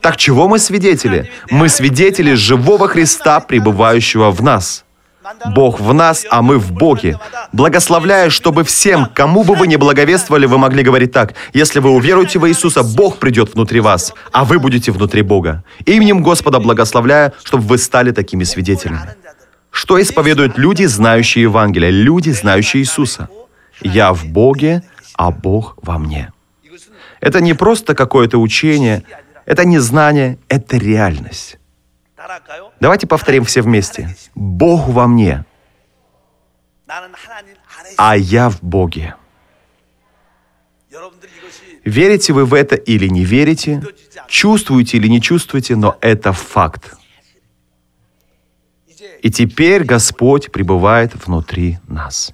Так 0.00 0.16
чего 0.16 0.48
мы 0.48 0.58
свидетели? 0.58 1.30
Мы 1.50 1.68
свидетели 1.68 2.34
живого 2.34 2.88
Христа, 2.88 3.40
пребывающего 3.40 4.30
в 4.30 4.42
нас. 4.42 4.84
Бог 5.54 5.80
в 5.80 5.94
нас, 5.94 6.26
а 6.30 6.42
мы 6.42 6.58
в 6.58 6.72
Боге. 6.72 7.18
Благословляю, 7.52 8.30
чтобы 8.30 8.64
всем, 8.64 9.06
кому 9.06 9.44
бы 9.44 9.54
вы 9.54 9.68
ни 9.68 9.76
благовествовали, 9.76 10.46
вы 10.46 10.58
могли 10.58 10.82
говорить 10.82 11.12
так. 11.12 11.34
Если 11.52 11.78
вы 11.78 11.90
уверуете 11.90 12.38
в 12.38 12.48
Иисуса, 12.48 12.82
Бог 12.82 13.18
придет 13.18 13.54
внутри 13.54 13.80
вас, 13.80 14.12
а 14.32 14.44
вы 14.44 14.58
будете 14.58 14.90
внутри 14.90 15.22
Бога. 15.22 15.62
Именем 15.86 16.22
Господа 16.22 16.58
благословляю, 16.58 17.32
чтобы 17.44 17.64
вы 17.64 17.78
стали 17.78 18.10
такими 18.10 18.44
свидетелями. 18.44 19.14
Что 19.70 20.00
исповедуют 20.02 20.58
люди, 20.58 20.84
знающие 20.84 21.42
Евангелие, 21.42 21.90
люди, 21.90 22.30
знающие 22.30 22.82
Иисуса? 22.82 23.28
Я 23.80 24.12
в 24.12 24.26
Боге, 24.26 24.82
а 25.14 25.30
Бог 25.30 25.78
во 25.82 25.98
мне. 25.98 26.32
Это 27.20 27.40
не 27.40 27.54
просто 27.54 27.94
какое-то 27.94 28.38
учение, 28.38 29.04
это 29.46 29.64
не 29.64 29.78
знание, 29.78 30.38
это 30.48 30.76
реальность. 30.76 31.58
Давайте 32.80 33.06
повторим 33.06 33.44
все 33.44 33.62
вместе. 33.62 34.16
Бог 34.34 34.88
во 34.88 35.06
мне, 35.06 35.44
а 37.96 38.16
я 38.16 38.48
в 38.48 38.62
Боге. 38.62 39.14
Верите 41.84 42.32
вы 42.32 42.44
в 42.44 42.54
это 42.54 42.76
или 42.76 43.08
не 43.08 43.24
верите, 43.24 43.82
чувствуете 44.28 44.98
или 44.98 45.08
не 45.08 45.20
чувствуете, 45.20 45.74
но 45.74 45.96
это 46.00 46.32
факт. 46.32 46.94
И 49.20 49.30
теперь 49.30 49.84
Господь 49.84 50.52
пребывает 50.52 51.14
внутри 51.14 51.78
нас. 51.88 52.32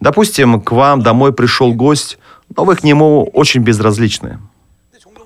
Допустим, 0.00 0.60
к 0.60 0.72
вам 0.72 1.02
домой 1.02 1.32
пришел 1.32 1.74
гость, 1.74 2.18
но 2.56 2.64
вы 2.64 2.74
к 2.74 2.82
нему 2.82 3.24
очень 3.32 3.60
безразличны. 3.60 4.38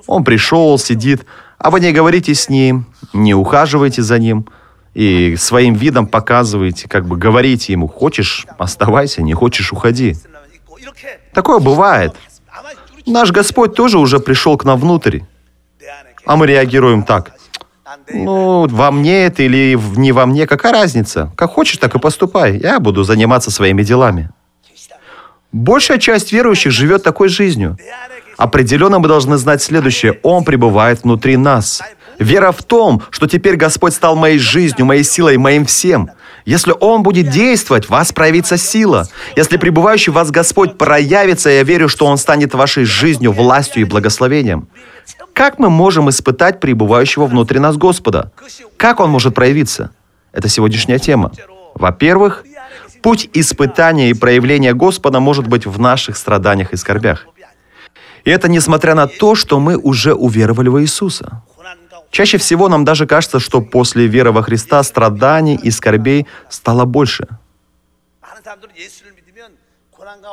Он 0.07 0.25
пришел, 0.25 0.78
сидит, 0.78 1.25
а 1.59 1.71
вы 1.71 1.81
не 1.81 1.93
говорите 1.93 2.35
с 2.35 2.49
ним, 2.49 2.87
не 3.12 3.35
ухаживаете 3.35 4.02
за 4.02 4.19
ним 4.19 4.47
и 4.93 5.37
своим 5.37 5.75
видом 5.75 6.07
показываете, 6.07 6.88
как 6.88 7.07
бы 7.07 7.16
говорите 7.16 7.73
ему, 7.73 7.88
хочешь, 7.88 8.47
оставайся, 8.59 9.23
не 9.23 9.33
хочешь, 9.33 9.73
уходи. 9.73 10.16
Такое 11.33 11.59
бывает. 11.59 12.14
Наш 13.07 13.33
Господь 13.33 13.75
тоже 13.75 13.99
уже 13.99 14.19
пришел 14.19 14.57
к 14.57 14.64
нам 14.64 14.78
внутрь. 14.78 15.21
А 16.26 16.37
мы 16.37 16.47
реагируем 16.47 17.02
так. 17.02 17.33
Ну, 18.12 18.66
во 18.66 18.90
мне 18.90 19.26
это 19.26 19.43
или 19.43 19.78
не 19.97 20.12
во 20.12 20.26
мне, 20.26 20.47
какая 20.47 20.73
разница? 20.73 21.31
Как 21.37 21.50
хочешь, 21.50 21.78
так 21.78 21.95
и 21.95 21.99
поступай. 21.99 22.59
Я 22.59 22.81
буду 22.81 23.04
заниматься 23.04 23.50
своими 23.50 23.83
делами. 23.83 24.31
Большая 25.55 25.99
часть 25.99 26.33
верующих 26.33 26.73
живет 26.73 27.05
такой 27.05 27.29
жизнью. 27.29 27.79
Определенно 28.37 28.99
мы 28.99 29.07
должны 29.07 29.37
знать 29.37 29.63
следующее. 29.63 30.19
Он 30.25 30.43
пребывает 30.43 31.05
внутри 31.05 31.37
нас. 31.37 31.81
Вера 32.19 32.51
в 32.51 32.65
том, 32.65 33.03
что 33.11 33.29
теперь 33.29 33.55
Господь 33.55 33.95
стал 33.95 34.17
моей 34.17 34.39
жизнью, 34.39 34.85
моей 34.85 35.05
силой, 35.05 35.37
моим 35.37 35.65
всем. 35.65 36.11
Если 36.45 36.75
Он 36.81 37.05
будет 37.05 37.31
действовать, 37.31 37.85
в 37.85 37.91
вас 37.91 38.13
проявится 38.13 38.57
сила. 38.57 39.07
Если 39.37 39.57
пребывающий 39.57 40.11
в 40.11 40.17
вас 40.17 40.33
Господь 40.33 40.77
проявится, 40.77 41.51
я 41.51 41.63
верю, 41.63 41.89
что 41.89 42.07
Он 42.07 42.19
станет 42.19 42.53
вашей 42.53 42.85
жизнью, 42.85 43.31
властью 43.31 43.83
и 43.83 43.85
благословением. 43.85 44.67
Как 45.35 45.61
мы 45.61 45.71
можем 45.71 46.11
испытать 46.11 46.59
пребывающего 46.59 47.27
внутри 47.27 47.61
нас 47.61 47.77
Господа? 47.77 48.33
Как 48.77 48.99
Он 48.99 49.09
может 49.09 49.37
проявиться? 49.37 49.93
Это 50.33 50.49
сегодняшняя 50.49 50.99
тема. 50.99 51.31
Во-первых, 51.77 52.45
путь 53.05 53.29
испытания 53.35 54.09
и 54.09 54.15
проявления 54.15 54.73
Господа 54.73 55.21
может 55.21 55.47
быть 55.47 55.67
в 55.67 55.79
наших 55.79 56.17
страданиях 56.17 56.73
и 56.73 56.77
скорбях. 56.77 57.27
И 58.25 58.31
это 58.31 58.49
несмотря 58.49 58.95
на 58.95 59.07
то, 59.07 59.35
что 59.35 59.61
мы 59.61 59.77
уже 59.77 60.15
уверовали 60.15 60.71
в 60.71 60.81
Иисуса. 60.81 61.43
Чаще 62.11 62.39
всего 62.39 62.71
нам 62.71 62.87
даже 62.87 63.07
кажется, 63.07 63.41
что 63.41 63.61
после 63.61 64.07
веры 64.07 64.33
во 64.33 64.43
Христа 64.43 64.83
страданий 64.83 65.61
и 65.67 65.71
скорбей 65.71 66.27
стало 66.49 66.87
больше. 66.87 67.29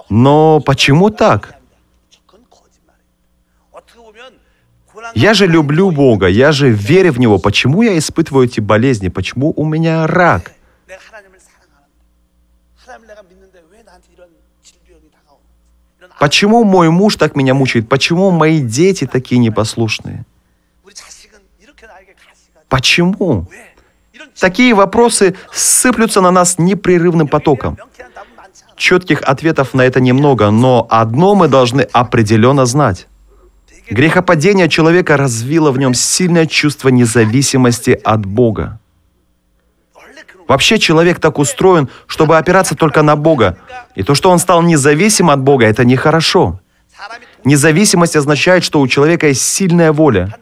Но 0.10 0.62
почему 0.62 1.10
так? 1.10 1.56
Я 5.14 5.34
же 5.34 5.46
люблю 5.46 5.92
Бога, 5.92 6.28
я 6.28 6.54
же 6.54 6.70
верю 6.70 7.12
в 7.12 7.20
Него. 7.20 7.38
Почему 7.38 7.82
я 7.82 7.98
испытываю 7.98 8.46
эти 8.46 8.62
болезни? 8.62 9.10
Почему 9.10 9.52
у 9.58 9.66
меня 9.66 10.08
рак? 10.08 10.54
Почему 16.22 16.64
мой 16.64 16.92
муж 16.92 17.16
так 17.16 17.36
меня 17.36 17.56
мучает? 17.56 17.90
Почему 17.90 18.30
мои 18.30 18.60
дети 18.60 19.08
такие 19.08 19.40
непослушные? 19.40 20.24
Почему? 22.70 23.48
Такие 24.40 24.76
вопросы 24.76 25.36
сыплются 25.52 26.22
на 26.22 26.30
нас 26.30 26.60
непрерывным 26.60 27.28
потоком. 27.28 27.76
Четких 28.76 29.24
ответов 29.24 29.74
на 29.74 29.82
это 29.82 30.00
немного, 30.00 30.52
но 30.52 30.86
одно 30.92 31.34
мы 31.34 31.48
должны 31.48 31.82
определенно 31.82 32.68
знать. 32.68 33.08
Грехопадение 33.90 34.70
человека 34.70 35.18
развило 35.18 35.72
в 35.72 35.80
нем 35.80 35.96
сильное 35.96 36.46
чувство 36.46 36.90
независимости 36.90 38.00
от 38.04 38.28
Бога. 38.28 38.80
Вообще 40.52 40.80
человек 40.80 41.22
так 41.22 41.40
устроен, 41.40 41.88
чтобы 42.08 42.38
опираться 42.38 42.76
только 42.76 43.04
на 43.04 43.16
Бога. 43.16 43.58
И 43.96 44.04
то, 44.04 44.16
что 44.16 44.30
он 44.30 44.38
стал 44.38 44.62
независим 44.62 45.30
от 45.30 45.40
Бога, 45.40 45.66
это 45.66 45.86
нехорошо. 45.86 46.60
Независимость 47.46 48.18
означает, 48.18 48.66
что 48.66 48.82
у 48.82 48.88
человека 48.90 49.28
есть 49.28 49.44
сильная 49.44 49.94
воля. 49.94 50.36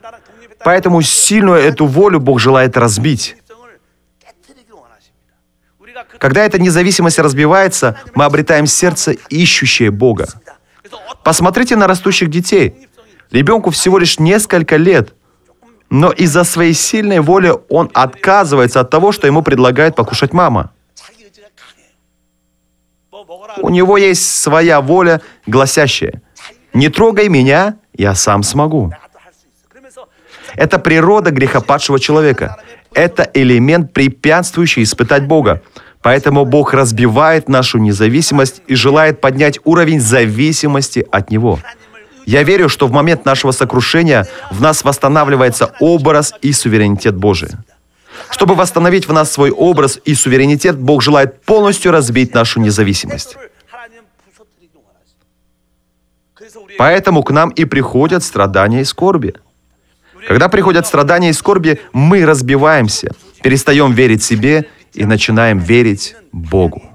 Поэтому 0.64 1.04
сильную 1.04 1.60
эту 1.60 1.86
волю 1.86 2.20
Бог 2.20 2.40
желает 2.40 2.76
разбить. 2.76 3.38
Когда 6.18 6.44
эта 6.44 6.60
независимость 6.60 7.20
разбивается, 7.20 8.00
мы 8.16 8.26
обретаем 8.26 8.66
сердце, 8.66 9.12
ищущее 9.30 9.92
Бога. 9.92 10.28
Посмотрите 11.24 11.76
на 11.76 11.86
растущих 11.86 12.32
детей. 12.32 12.90
Ребенку 13.30 13.70
всего 13.70 14.00
лишь 14.00 14.18
несколько 14.18 14.76
лет, 14.78 15.14
но 15.90 16.12
из-за 16.12 16.44
своей 16.44 16.74
сильной 16.74 17.20
воли 17.20 17.54
он 17.70 17.90
отказывается 17.94 18.80
от 18.80 18.90
того, 18.90 19.12
что 19.12 19.28
ему 19.28 19.42
предлагает 19.42 19.96
покушать 19.96 20.34
мама. 20.34 20.72
У 23.58 23.70
него 23.70 23.98
есть 23.98 24.38
своя 24.38 24.82
воля, 24.82 25.22
гласящая 25.48 26.22
«Не 26.74 26.90
трогай 26.90 27.30
меня, 27.30 27.76
я 27.94 28.16
сам 28.16 28.44
смогу». 28.44 28.92
Это 30.56 30.80
природа 30.80 31.32
грехопадшего 31.32 32.00
человека. 32.00 32.58
Это 32.94 33.30
элемент, 33.34 33.94
препятствующий 33.94 34.84
испытать 34.84 35.26
Бога. 35.26 35.62
Поэтому 36.02 36.46
Бог 36.46 36.74
разбивает 36.74 37.50
нашу 37.50 37.78
независимость 37.78 38.62
и 38.68 38.76
желает 38.76 39.22
поднять 39.22 39.60
уровень 39.64 40.00
зависимости 40.00 41.06
от 41.12 41.30
Него. 41.30 41.60
Я 42.30 42.44
верю, 42.44 42.70
что 42.70 42.86
в 42.86 42.92
момент 42.92 43.26
нашего 43.26 43.52
сокрушения 43.52 44.28
в 44.52 44.62
нас 44.62 44.84
восстанавливается 44.84 45.74
образ 45.80 46.36
и 46.44 46.54
суверенитет 46.54 47.16
Божий. 47.16 47.50
Чтобы 48.30 48.54
восстановить 48.54 49.08
в 49.08 49.14
нас 49.14 49.32
свой 49.32 49.50
образ 49.50 50.00
и 50.06 50.14
суверенитет, 50.14 50.78
Бог 50.78 51.02
желает 51.02 51.42
полностью 51.42 51.92
разбить 51.92 52.36
нашу 52.36 52.60
независимость. 52.60 53.36
Поэтому 56.78 57.24
к 57.24 57.32
нам 57.32 57.50
и 57.50 57.66
приходят 57.66 58.24
страдания 58.24 58.82
и 58.82 58.86
скорби. 58.86 59.34
Когда 60.28 60.50
приходят 60.50 60.86
страдания 60.86 61.32
и 61.32 61.34
скорби, 61.34 61.80
мы 61.94 62.28
разбиваемся, 62.28 63.10
перестаем 63.42 63.94
верить 63.94 64.22
себе 64.22 64.68
и 64.94 65.04
начинаем 65.04 65.58
верить 65.58 66.16
Богу. 66.32 66.89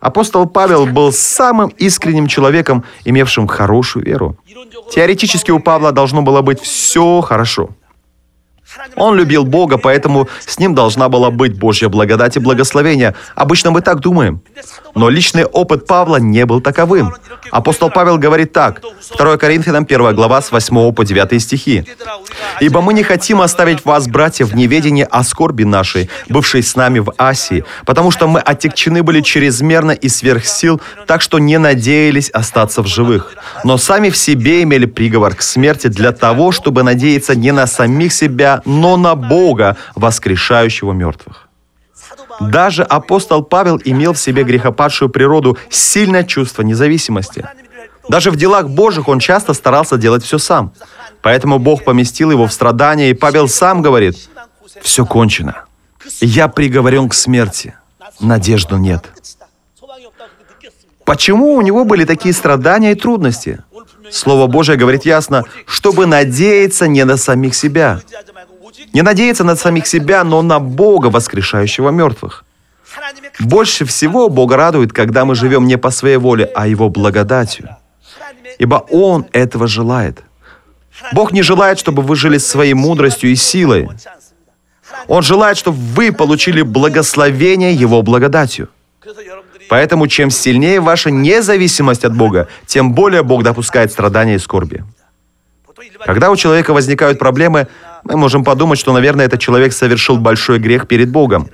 Апостол 0.00 0.46
Павел 0.46 0.86
был 0.86 1.12
самым 1.12 1.68
искренним 1.78 2.26
человеком, 2.26 2.84
имевшим 3.04 3.46
хорошую 3.46 4.04
веру. 4.04 4.36
Теоретически 4.90 5.50
у 5.50 5.60
Павла 5.60 5.92
должно 5.92 6.22
было 6.22 6.42
быть 6.42 6.60
все 6.60 7.20
хорошо– 7.20 7.70
он 8.96 9.16
любил 9.16 9.44
Бога, 9.44 9.78
поэтому 9.78 10.28
с 10.46 10.58
ним 10.58 10.74
должна 10.74 11.08
была 11.08 11.30
быть 11.30 11.58
Божья 11.58 11.88
благодать 11.88 12.36
и 12.36 12.40
благословение. 12.40 13.14
Обычно 13.34 13.70
мы 13.70 13.80
так 13.80 14.00
думаем. 14.00 14.42
Но 14.94 15.08
личный 15.08 15.44
опыт 15.44 15.86
Павла 15.86 16.16
не 16.16 16.46
был 16.46 16.60
таковым. 16.60 17.14
Апостол 17.50 17.90
Павел 17.90 18.18
говорит 18.18 18.52
так, 18.52 18.80
2 19.16 19.36
Коринфянам 19.38 19.84
1 19.84 20.14
глава 20.14 20.40
с 20.40 20.52
8 20.52 20.92
по 20.92 21.04
9 21.04 21.42
стихи. 21.42 21.84
«Ибо 22.60 22.80
мы 22.80 22.94
не 22.94 23.02
хотим 23.02 23.40
оставить 23.40 23.84
вас, 23.84 24.06
братья, 24.06 24.44
в 24.44 24.54
неведении 24.54 25.06
о 25.10 25.24
скорби 25.24 25.64
нашей, 25.64 26.10
бывшей 26.28 26.62
с 26.62 26.76
нами 26.76 27.00
в 27.00 27.12
Асии, 27.18 27.64
потому 27.86 28.10
что 28.10 28.26
мы 28.28 28.40
отягчены 28.40 29.02
были 29.02 29.20
чрезмерно 29.20 29.92
и 29.92 30.08
сверх 30.08 30.44
сил, 30.44 30.80
так 31.06 31.22
что 31.22 31.38
не 31.38 31.58
надеялись 31.58 32.30
остаться 32.30 32.82
в 32.82 32.86
живых. 32.86 33.34
Но 33.64 33.78
сами 33.78 34.10
в 34.10 34.16
себе 34.16 34.62
имели 34.62 34.86
приговор 34.86 35.34
к 35.34 35.42
смерти 35.42 35.88
для 35.88 36.12
того, 36.12 36.52
чтобы 36.52 36.82
надеяться 36.82 37.34
не 37.34 37.52
на 37.52 37.66
самих 37.66 38.12
себя, 38.12 38.59
но 38.64 38.96
на 38.96 39.14
Бога, 39.14 39.76
воскрешающего 39.94 40.92
мертвых. 40.92 41.48
Даже 42.40 42.82
апостол 42.82 43.42
Павел 43.42 43.80
имел 43.84 44.14
в 44.14 44.18
себе 44.18 44.44
грехопадшую 44.44 45.10
природу, 45.10 45.58
сильное 45.68 46.24
чувство 46.24 46.62
независимости. 46.62 47.46
Даже 48.08 48.30
в 48.30 48.36
делах 48.36 48.68
Божьих 48.68 49.08
он 49.08 49.18
часто 49.18 49.52
старался 49.52 49.96
делать 49.96 50.24
все 50.24 50.38
сам. 50.38 50.72
Поэтому 51.22 51.58
Бог 51.58 51.84
поместил 51.84 52.30
его 52.30 52.46
в 52.46 52.52
страдания, 52.52 53.10
и 53.10 53.14
Павел 53.14 53.46
сам 53.46 53.82
говорит, 53.82 54.16
«Все 54.80 55.04
кончено. 55.04 55.64
Я 56.20 56.48
приговорен 56.48 57.08
к 57.08 57.14
смерти. 57.14 57.74
Надежду 58.20 58.78
нет». 58.78 59.04
Почему 61.04 61.54
у 61.54 61.60
него 61.60 61.84
были 61.84 62.04
такие 62.04 62.32
страдания 62.32 62.92
и 62.92 62.94
трудности? 62.94 63.62
Слово 64.10 64.46
Божие 64.46 64.78
говорит 64.78 65.04
ясно, 65.04 65.44
чтобы 65.66 66.06
надеяться 66.06 66.86
не 66.86 67.04
на 67.04 67.16
самих 67.16 67.54
себя, 67.54 68.00
не 68.92 69.02
надеяться 69.02 69.44
на 69.44 69.56
самих 69.56 69.86
себя, 69.86 70.24
но 70.24 70.42
на 70.42 70.58
Бога, 70.58 71.06
воскрешающего 71.06 71.90
мертвых. 71.90 72.44
Больше 73.38 73.84
всего 73.84 74.28
Бога 74.28 74.56
радует, 74.56 74.92
когда 74.92 75.24
мы 75.24 75.34
живем 75.34 75.66
не 75.66 75.78
по 75.78 75.90
своей 75.90 76.16
воле, 76.16 76.50
а 76.54 76.66
Его 76.66 76.88
благодатью. 76.88 77.68
Ибо 78.58 78.84
Он 78.90 79.26
этого 79.32 79.66
желает. 79.66 80.22
Бог 81.12 81.32
не 81.32 81.42
желает, 81.42 81.78
чтобы 81.78 82.02
вы 82.02 82.16
жили 82.16 82.38
своей 82.38 82.74
мудростью 82.74 83.30
и 83.30 83.36
силой. 83.36 83.88
Он 85.08 85.22
желает, 85.22 85.56
чтобы 85.56 85.78
вы 85.78 86.12
получили 86.12 86.62
благословение 86.62 87.74
Его 87.74 88.02
благодатью. 88.02 88.68
Поэтому 89.68 90.08
чем 90.08 90.30
сильнее 90.30 90.80
ваша 90.80 91.10
независимость 91.10 92.04
от 92.04 92.16
Бога, 92.16 92.48
тем 92.66 92.92
более 92.92 93.22
Бог 93.22 93.44
допускает 93.44 93.92
страдания 93.92 94.34
и 94.34 94.38
скорби. 94.38 94.84
Когда 96.04 96.30
у 96.30 96.36
человека 96.36 96.72
возникают 96.72 97.18
проблемы, 97.18 97.68
мы 98.04 98.16
можем 98.16 98.44
подумать, 98.44 98.78
что, 98.78 98.92
наверное, 98.92 99.26
этот 99.26 99.40
человек 99.40 99.72
совершил 99.72 100.16
большой 100.16 100.58
грех 100.58 100.86
перед 100.86 101.10
Богом. 101.10 101.48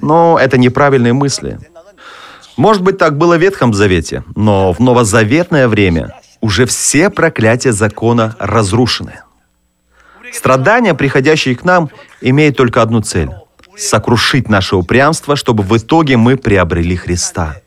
Но 0.00 0.38
это 0.40 0.58
неправильные 0.58 1.12
мысли. 1.12 1.58
Может 2.56 2.82
быть, 2.82 2.98
так 2.98 3.18
было 3.18 3.36
в 3.36 3.40
Ветхом 3.40 3.74
Завете, 3.74 4.24
но 4.34 4.72
в 4.72 4.80
новозаветное 4.80 5.68
время 5.68 6.14
уже 6.40 6.64
все 6.64 7.10
проклятия 7.10 7.72
закона 7.72 8.34
разрушены. 8.38 9.20
Страдания, 10.32 10.94
приходящие 10.94 11.54
к 11.54 11.64
нам, 11.64 11.90
имеют 12.20 12.56
только 12.56 12.82
одну 12.82 13.00
цель— 13.00 13.30
сокрушить 13.76 14.48
наше 14.48 14.76
упрямство, 14.76 15.36
чтобы 15.36 15.62
в 15.62 15.76
итоге 15.76 16.16
мы 16.16 16.36
приобрели 16.36 16.96
Христа— 16.96 17.56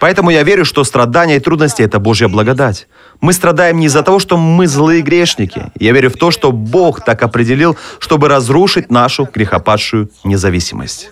Поэтому 0.00 0.30
я 0.30 0.42
верю, 0.42 0.64
что 0.64 0.84
страдания 0.84 1.36
и 1.36 1.40
трудности– 1.40 1.82
это 1.82 1.98
Божья 1.98 2.28
благодать. 2.28 2.88
Мы 3.20 3.32
страдаем 3.32 3.78
не 3.78 3.86
из-за 3.86 4.02
того, 4.02 4.18
что 4.18 4.36
мы 4.36 4.66
злые 4.66 5.02
грешники. 5.02 5.72
Я 5.78 5.92
верю 5.92 6.10
в 6.10 6.14
то, 6.14 6.30
что 6.30 6.52
Бог 6.52 7.04
так 7.04 7.22
определил, 7.22 7.76
чтобы 7.98 8.28
разрушить 8.28 8.90
нашу 8.90 9.28
грехопадшую 9.32 10.10
независимость. 10.24 11.10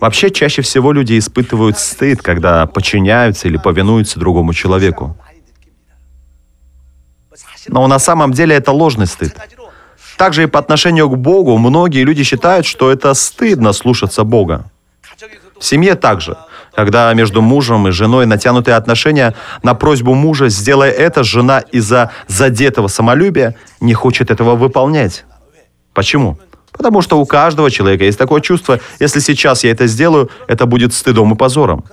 Вообще, 0.00 0.30
чаще 0.30 0.62
всего 0.62 0.92
люди 0.92 1.18
испытывают 1.18 1.78
стыд, 1.78 2.22
когда 2.22 2.66
подчиняются 2.66 3.48
или 3.48 3.56
повинуются 3.56 4.18
другому 4.18 4.54
человеку. 4.54 5.16
Но 7.66 7.86
на 7.86 7.98
самом 7.98 8.32
деле 8.32 8.56
это 8.56 8.72
ложный 8.72 9.06
стыд. 9.06 9.36
Также 10.18 10.42
и 10.42 10.46
по 10.46 10.58
отношению 10.58 11.08
к 11.08 11.16
Богу 11.16 11.56
многие 11.58 12.02
люди 12.02 12.24
считают, 12.24 12.66
что 12.66 12.90
это 12.90 13.14
стыдно 13.14 13.72
слушаться 13.72 14.24
Бога. 14.24 14.64
В 15.58 15.64
семье 15.64 15.94
также. 15.94 16.36
Когда 16.74 17.12
между 17.14 17.40
мужем 17.40 17.88
и 17.88 17.92
женой 17.92 18.26
натянутые 18.26 18.76
отношения, 18.76 19.34
на 19.62 19.74
просьбу 19.74 20.14
мужа 20.14 20.48
«сделай 20.48 20.90
это», 20.90 21.22
жена 21.22 21.60
из-за 21.60 22.10
задетого 22.26 22.88
самолюбия 22.88 23.54
не 23.80 23.94
хочет 23.94 24.30
этого 24.30 24.56
выполнять. 24.56 25.24
Почему? 25.94 26.38
Потому 26.72 27.02
что 27.02 27.18
у 27.18 27.26
каждого 27.26 27.70
человека 27.70 28.04
есть 28.04 28.18
такое 28.18 28.40
чувство, 28.40 28.78
если 29.00 29.20
сейчас 29.20 29.64
я 29.64 29.70
это 29.70 29.86
сделаю, 29.86 30.30
это 30.46 30.66
будет 30.66 30.94
стыдом 30.94 31.32
и 31.32 31.36
позором. 31.36 31.84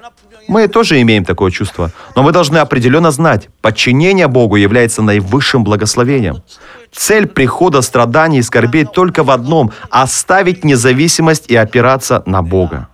Мы 0.47 0.67
тоже 0.67 1.01
имеем 1.01 1.25
такое 1.25 1.51
чувство. 1.51 1.91
Но 2.15 2.23
мы 2.23 2.31
должны 2.31 2.57
определенно 2.57 3.11
знать, 3.11 3.49
подчинение 3.61 4.27
Богу 4.27 4.55
является 4.55 5.01
наивысшим 5.01 5.63
благословением. 5.63 6.43
Цель 6.91 7.27
прихода 7.27 7.81
страданий 7.81 8.39
и 8.39 8.43
скорбей 8.43 8.85
только 8.85 9.23
в 9.23 9.31
одном– 9.31 9.71
оставить 9.89 10.63
независимость 10.63 11.51
и 11.51 11.55
опираться 11.55 12.23
на 12.25 12.41
Бога. 12.41 12.87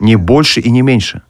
Не 0.00 0.16
больше 0.16 0.60
и 0.60 0.70
не 0.70 0.82
меньше. 0.82 1.22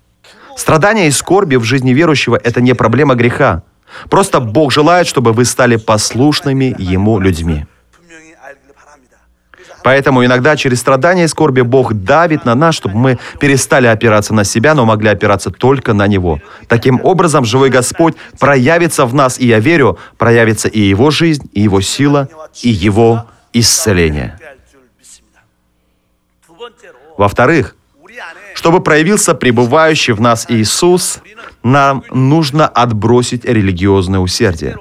Страдания 0.57 1.07
и 1.07 1.13
скорби 1.13 1.57
в 1.57 1.65
жизни 1.65 1.93
верующего– 1.93 2.37
это 2.45 2.61
не 2.61 2.75
проблема 2.75 3.15
греха. 3.15 3.63
Просто 4.11 4.41
Бог 4.41 4.73
желает, 4.73 5.07
чтобы 5.07 5.33
вы 5.33 5.45
стали 5.45 5.77
послушными 5.77 6.75
Ему 6.79 7.21
людьми. 7.21 7.67
Поэтому 9.89 10.23
иногда 10.23 10.55
через 10.55 10.81
страдания 10.81 11.25
и 11.25 11.29
скорби 11.29 11.63
Бог 11.63 11.95
давит 11.95 12.45
на 12.45 12.55
нас, 12.55 12.75
чтобы 12.75 12.97
мы 12.97 13.19
перестали 13.41 13.87
опираться 13.87 14.35
на 14.35 14.45
себя, 14.45 14.75
но 14.75 14.85
могли 14.85 15.09
опираться 15.09 15.51
только 15.51 15.95
на 15.95 16.07
Него. 16.07 16.43
Таким 16.67 17.01
образом, 17.03 17.47
живой 17.47 17.71
Господь 17.71 18.15
проявится 18.39 19.07
в 19.07 19.15
нас, 19.15 19.41
и 19.41 19.47
я 19.47 19.61
верю, 19.61 19.99
проявится 20.19 20.69
и 20.69 20.79
Его 20.79 21.11
жизнь, 21.11 21.49
и 21.55 21.63
Его 21.63 21.81
сила, 21.81 22.29
и 22.61 22.69
Его 22.69 23.25
исцеление. 23.55 24.39
Во-вторых, 27.17 27.75
чтобы 28.53 28.83
проявился 28.83 29.35
пребывающий 29.35 30.13
в 30.13 30.21
нас 30.21 30.45
Иисус, 30.51 31.21
нам 31.63 32.05
нужно 32.11 32.69
отбросить 32.69 33.47
религиозное 33.47 34.21
усердие. 34.21 34.77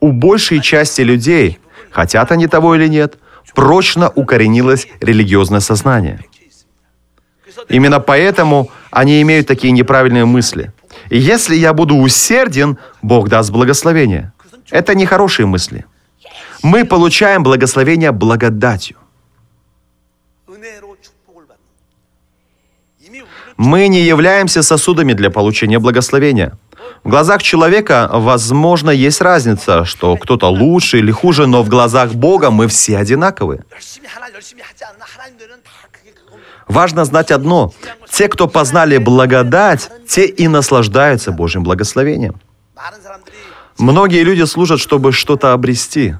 У 0.00 0.12
большей 0.12 0.60
части 0.60 1.00
людей, 1.00 1.58
хотят 1.90 2.30
они 2.30 2.46
того 2.46 2.74
или 2.74 2.88
нет, 2.88 3.16
прочно 3.54 4.10
укоренилось 4.14 4.88
религиозное 5.00 5.60
сознание. 5.60 6.20
Именно 7.68 8.00
поэтому 8.00 8.70
они 8.90 9.22
имеют 9.22 9.46
такие 9.46 9.72
неправильные 9.72 10.24
мысли. 10.24 10.72
И 11.10 11.18
если 11.18 11.54
я 11.56 11.72
буду 11.72 11.96
усерден, 11.96 12.78
Бог 13.02 13.28
даст 13.28 13.50
благословение. 13.50 14.32
Это 14.70 14.94
нехорошие 14.94 15.46
мысли. 15.46 15.84
Мы 16.62 16.84
получаем 16.84 17.42
благословение 17.42 18.12
благодатью. 18.12 18.96
Мы 23.56 23.88
не 23.88 24.02
являемся 24.02 24.62
сосудами 24.62 25.12
для 25.12 25.30
получения 25.30 25.78
благословения. 25.78 26.58
В 27.04 27.08
глазах 27.08 27.42
человека, 27.42 28.10
возможно, 28.12 28.90
есть 28.90 29.20
разница, 29.20 29.84
что 29.84 30.16
кто-то 30.16 30.48
лучше 30.48 30.98
или 30.98 31.10
хуже, 31.10 31.46
но 31.46 31.62
в 31.62 31.68
глазах 31.68 32.14
Бога 32.14 32.50
мы 32.50 32.66
все 32.66 32.98
одинаковы. 32.98 33.64
Важно 36.66 37.04
знать 37.04 37.30
одно. 37.30 37.72
Те, 38.10 38.28
кто 38.28 38.48
познали 38.48 38.96
благодать, 38.98 39.90
те 40.08 40.26
и 40.26 40.48
наслаждаются 40.48 41.30
Божьим 41.30 41.62
благословением. 41.62 42.40
Многие 43.78 44.22
люди 44.22 44.44
служат, 44.44 44.80
чтобы 44.80 45.12
что-то 45.12 45.52
обрести. 45.52 46.16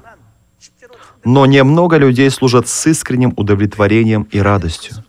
Но 1.23 1.45
немного 1.47 1.97
людей 1.97 2.29
служат 2.29 2.67
с 2.67 2.87
искренним 2.87 3.33
удовлетворением 3.35 4.23
и 4.31 4.39
радостью. 4.39 5.03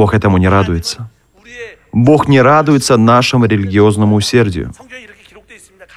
Бог 0.00 0.14
этому 0.14 0.38
не 0.38 0.48
радуется. 0.48 1.10
Бог 1.92 2.26
не 2.26 2.40
радуется 2.40 2.96
нашему 2.96 3.44
религиозному 3.44 4.16
усердию. 4.16 4.72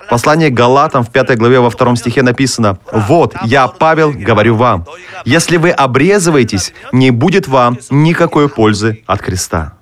Послание 0.09 0.49
Галатам 0.49 1.03
в 1.03 1.09
5 1.09 1.37
главе 1.37 1.59
во 1.61 1.69
2 1.69 1.95
стихе 1.95 2.21
написано, 2.21 2.77
«Вот, 2.91 3.33
я, 3.45 3.69
Павел, 3.69 4.11
говорю 4.11 4.55
вам, 4.55 4.85
если 5.23 5.55
вы 5.55 5.69
обрезываетесь, 5.69 6.73
не 6.91 7.11
будет 7.11 7.47
вам 7.47 7.77
никакой 7.89 8.49
пользы 8.49 9.01
от 9.07 9.21
креста». 9.21 9.77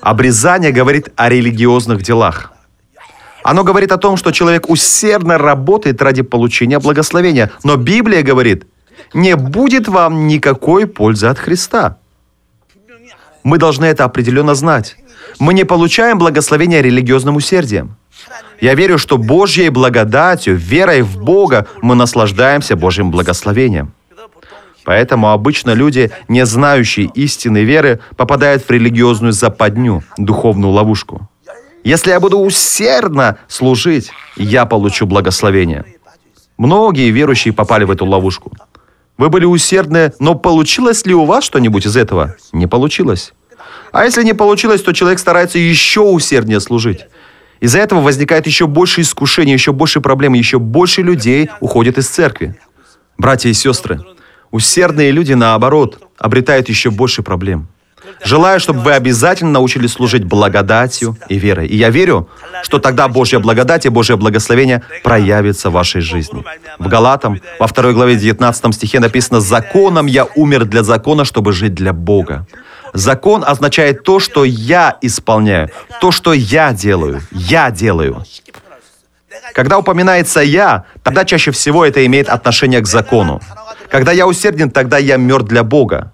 Обрезание 0.00 0.72
говорит 0.72 1.10
о 1.14 1.28
религиозных 1.28 2.02
делах. 2.02 2.52
Оно 3.44 3.62
говорит 3.62 3.92
о 3.92 3.98
том, 3.98 4.16
что 4.16 4.32
человек 4.32 4.68
усердно 4.68 5.38
работает 5.38 6.02
ради 6.02 6.22
получения 6.22 6.80
благословения. 6.80 7.50
Но 7.62 7.76
Библия 7.76 8.22
говорит, 8.24 8.66
не 9.14 9.36
будет 9.36 9.86
вам 9.86 10.26
никакой 10.26 10.88
пользы 10.88 11.28
от 11.28 11.38
Христа. 11.38 11.98
Мы 13.44 13.58
должны 13.58 13.86
это 13.86 14.04
определенно 14.04 14.54
знать. 14.54 14.96
Мы 15.38 15.54
не 15.54 15.64
получаем 15.64 16.18
благословения 16.18 16.80
религиозным 16.80 17.36
усердием. 17.36 17.96
Я 18.60 18.74
верю, 18.74 18.98
что 18.98 19.18
Божьей 19.18 19.68
благодатью, 19.68 20.56
верой 20.56 21.02
в 21.02 21.22
Бога 21.22 21.66
мы 21.82 21.94
наслаждаемся 21.94 22.76
Божьим 22.76 23.10
благословением. 23.10 23.92
Поэтому 24.84 25.30
обычно 25.30 25.72
люди, 25.72 26.10
не 26.28 26.46
знающие 26.46 27.06
истинной 27.14 27.64
веры, 27.64 28.00
попадают 28.16 28.64
в 28.64 28.70
религиозную 28.70 29.32
западню, 29.32 30.02
духовную 30.16 30.72
ловушку. 30.72 31.28
Если 31.84 32.10
я 32.10 32.20
буду 32.20 32.38
усердно 32.38 33.36
служить, 33.48 34.10
я 34.36 34.66
получу 34.66 35.06
благословение. 35.06 35.84
Многие 36.56 37.10
верующие 37.10 37.52
попали 37.54 37.84
в 37.84 37.90
эту 37.90 38.06
ловушку. 38.06 38.52
Вы 39.18 39.30
были 39.30 39.44
усердны, 39.44 40.12
но 40.20 40.36
получилось 40.36 41.04
ли 41.04 41.12
у 41.12 41.24
вас 41.24 41.44
что-нибудь 41.44 41.86
из 41.86 41.96
этого? 41.96 42.36
Не 42.52 42.68
получилось. 42.68 43.34
А 43.90 44.04
если 44.04 44.22
не 44.22 44.32
получилось, 44.32 44.80
то 44.82 44.92
человек 44.92 45.18
старается 45.18 45.58
еще 45.58 46.00
усерднее 46.00 46.60
служить. 46.60 47.06
Из-за 47.58 47.80
этого 47.80 48.00
возникает 48.00 48.46
еще 48.46 48.68
больше 48.68 49.00
искушений, 49.00 49.52
еще 49.52 49.72
больше 49.72 50.00
проблем, 50.00 50.34
еще 50.34 50.60
больше 50.60 51.02
людей 51.02 51.50
уходят 51.60 51.98
из 51.98 52.08
церкви. 52.08 52.56
Братья 53.16 53.48
и 53.48 53.54
сестры, 53.54 54.00
усердные 54.52 55.10
люди, 55.10 55.32
наоборот, 55.32 56.00
обретают 56.16 56.68
еще 56.68 56.92
больше 56.92 57.24
проблем. 57.24 57.66
Желаю, 58.24 58.60
чтобы 58.60 58.80
вы 58.80 58.92
обязательно 58.92 59.52
научились 59.52 59.92
служить 59.92 60.24
благодатью 60.24 61.16
и 61.28 61.38
верой. 61.38 61.66
И 61.66 61.76
я 61.76 61.90
верю, 61.90 62.28
что 62.62 62.78
тогда 62.78 63.08
Божья 63.08 63.38
благодать 63.38 63.86
и 63.86 63.88
Божье 63.88 64.16
благословение 64.16 64.82
проявится 65.02 65.70
в 65.70 65.74
вашей 65.74 66.00
жизни. 66.00 66.44
В 66.78 66.88
Галатам, 66.88 67.40
во 67.58 67.66
второй 67.66 67.94
главе 67.94 68.16
19 68.16 68.74
стихе 68.74 69.00
написано 69.00 69.40
«Законом 69.40 70.06
я 70.06 70.26
умер 70.34 70.64
для 70.64 70.82
закона, 70.82 71.24
чтобы 71.24 71.52
жить 71.52 71.74
для 71.74 71.92
Бога». 71.92 72.46
Закон 72.94 73.44
означает 73.46 74.02
то, 74.02 74.18
что 74.18 74.44
я 74.44 74.96
исполняю, 75.02 75.70
то, 76.00 76.10
что 76.10 76.32
я 76.32 76.72
делаю, 76.72 77.20
я 77.32 77.70
делаю. 77.70 78.24
Когда 79.52 79.78
упоминается 79.78 80.40
«я», 80.40 80.84
тогда 81.02 81.24
чаще 81.24 81.50
всего 81.50 81.84
это 81.84 82.04
имеет 82.06 82.28
отношение 82.28 82.80
к 82.80 82.86
закону. 82.86 83.40
Когда 83.90 84.12
я 84.12 84.26
усерден, 84.26 84.70
тогда 84.70 84.98
я 84.98 85.16
мертв 85.16 85.48
для 85.48 85.64
Бога. 85.64 86.12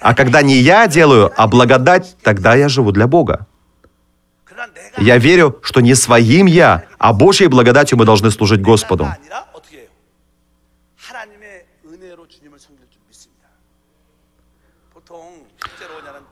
А 0.00 0.14
когда 0.14 0.42
не 0.42 0.56
я 0.56 0.86
делаю, 0.86 1.32
а 1.36 1.46
благодать, 1.46 2.16
тогда 2.22 2.54
я 2.54 2.68
живу 2.68 2.92
для 2.92 3.06
Бога. 3.06 3.46
Я 4.98 5.18
верю, 5.18 5.58
что 5.62 5.80
не 5.80 5.94
своим 5.94 6.46
я, 6.46 6.84
а 6.98 7.12
Божьей 7.12 7.48
благодатью 7.48 7.98
мы 7.98 8.04
должны 8.04 8.30
служить 8.30 8.60
Господу. 8.60 9.08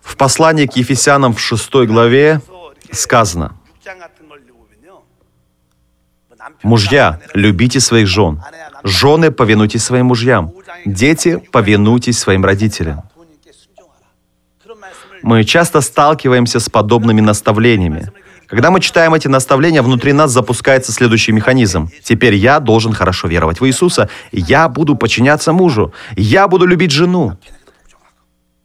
В 0.03 0.17
послании 0.17 0.67
к 0.67 0.77
Ефесянам 0.77 1.35
в 1.35 1.41
6 1.41 1.87
главе 1.87 2.41
сказано, 2.93 3.57
«Мужья, 6.63 7.21
любите 7.35 7.81
своих 7.81 8.07
жен, 8.07 8.43
жены, 8.83 9.31
повинуйтесь 9.31 9.83
своим 9.83 10.07
мужьям, 10.07 10.53
дети, 10.85 11.37
повинуйтесь 11.53 12.19
своим 12.19 12.45
родителям». 12.45 13.03
Мы 15.23 15.45
часто 15.45 15.81
сталкиваемся 15.81 16.61
с 16.61 16.69
подобными 16.69 17.21
наставлениями. 17.21 18.11
Когда 18.47 18.71
мы 18.71 18.81
читаем 18.81 19.15
эти 19.15 19.29
наставления, 19.29 19.83
внутри 19.83 20.13
нас 20.13 20.33
запускается 20.33 20.93
следующий 20.93 21.33
механизм. 21.33 21.89
Теперь 22.03 22.35
я 22.35 22.59
должен 22.59 22.93
хорошо 22.93 23.29
веровать 23.29 23.61
в 23.61 23.67
Иисуса. 23.67 24.09
Я 24.33 24.69
буду 24.69 24.97
подчиняться 24.97 25.53
мужу. 25.53 25.93
Я 26.17 26.49
буду 26.49 26.67
любить 26.67 26.91
жену. 26.91 27.37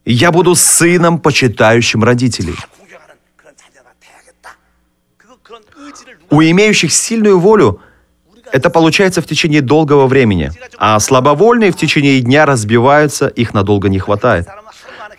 Я 0.05 0.31
буду 0.31 0.55
сыном, 0.55 1.19
почитающим 1.19 2.03
родителей. 2.03 2.55
У 6.29 6.41
имеющих 6.41 6.91
сильную 6.91 7.39
волю 7.39 7.79
это 8.51 8.69
получается 8.69 9.21
в 9.21 9.25
течение 9.25 9.61
долгого 9.61 10.07
времени, 10.07 10.51
а 10.77 10.99
слабовольные 10.99 11.71
в 11.71 11.77
течение 11.77 12.21
дня 12.21 12.45
разбиваются, 12.45 13.27
их 13.27 13.53
надолго 13.53 13.89
не 13.89 13.99
хватает. 13.99 14.47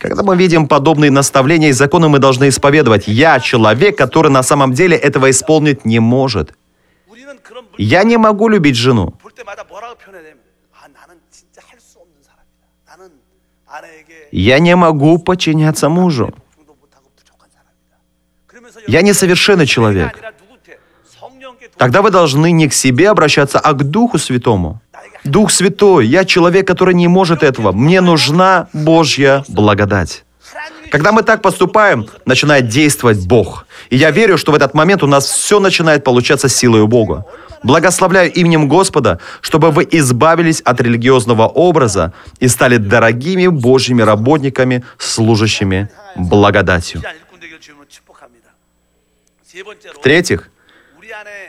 Когда 0.07 0.23
мы 0.23 0.37
видим 0.37 0.69
подобные 0.69 1.11
наставления 1.11 1.71
и 1.71 1.73
законы, 1.73 2.09
мы 2.09 2.21
должны 2.21 2.49
исповедовать. 2.49 3.09
Я 3.09 3.41
человек, 3.41 3.99
который 3.99 4.31
на 4.31 4.45
самом 4.45 4.73
деле 4.73 4.97
этого 4.97 5.31
исполнить 5.31 5.85
не 5.85 5.99
может. 5.99 6.55
Я 7.77 8.05
не 8.05 8.17
могу 8.17 8.49
любить 8.49 8.77
жену. 8.77 9.15
Я 14.31 14.59
не 14.61 14.77
могу 14.77 15.19
подчиняться 15.19 15.89
мужу. 15.89 16.33
Я 18.87 19.03
несовершенный 19.03 19.67
человек. 19.67 20.17
Тогда 21.77 22.01
вы 22.01 22.11
должны 22.11 22.53
не 22.53 22.69
к 22.69 22.73
себе 22.73 23.11
обращаться, 23.11 23.59
а 23.59 23.73
к 23.73 23.83
Духу 23.83 24.19
Святому. 24.19 24.81
Дух 25.25 25.51
Святой, 25.51 26.07
я 26.07 26.25
человек, 26.25 26.67
который 26.67 26.95
не 26.95 27.09
может 27.09 27.43
этого. 27.43 27.73
Мне 27.73 28.01
нужна 28.01 28.69
Божья 28.73 29.45
благодать. 29.49 30.25
Когда 30.91 31.13
мы 31.13 31.23
так 31.23 31.43
поступаем, 31.43 32.07
начинает 32.25 32.69
действовать 32.69 33.27
Бог. 33.27 33.67
И 33.91 33.97
я 33.97 34.11
верю, 34.11 34.39
что 34.39 34.53
в 34.53 34.55
этот 34.55 34.75
момент 34.75 35.03
у 35.03 35.07
нас 35.07 35.27
все 35.27 35.59
начинает 35.59 36.05
получаться 36.05 36.49
силой 36.49 36.87
Бога. 36.87 37.25
Благословляю 37.63 38.33
именем 38.33 38.69
Господа, 38.69 39.19
чтобы 39.41 39.71
вы 39.73 39.87
избавились 39.91 40.61
от 40.61 40.81
религиозного 40.81 41.47
образа 41.49 42.13
и 42.39 42.49
стали 42.49 42.77
дорогими 42.77 43.49
Божьими 43.49 44.03
работниками, 44.03 44.85
служащими 44.99 45.91
благодатью. 46.15 47.03
В-третьих, 49.97 50.51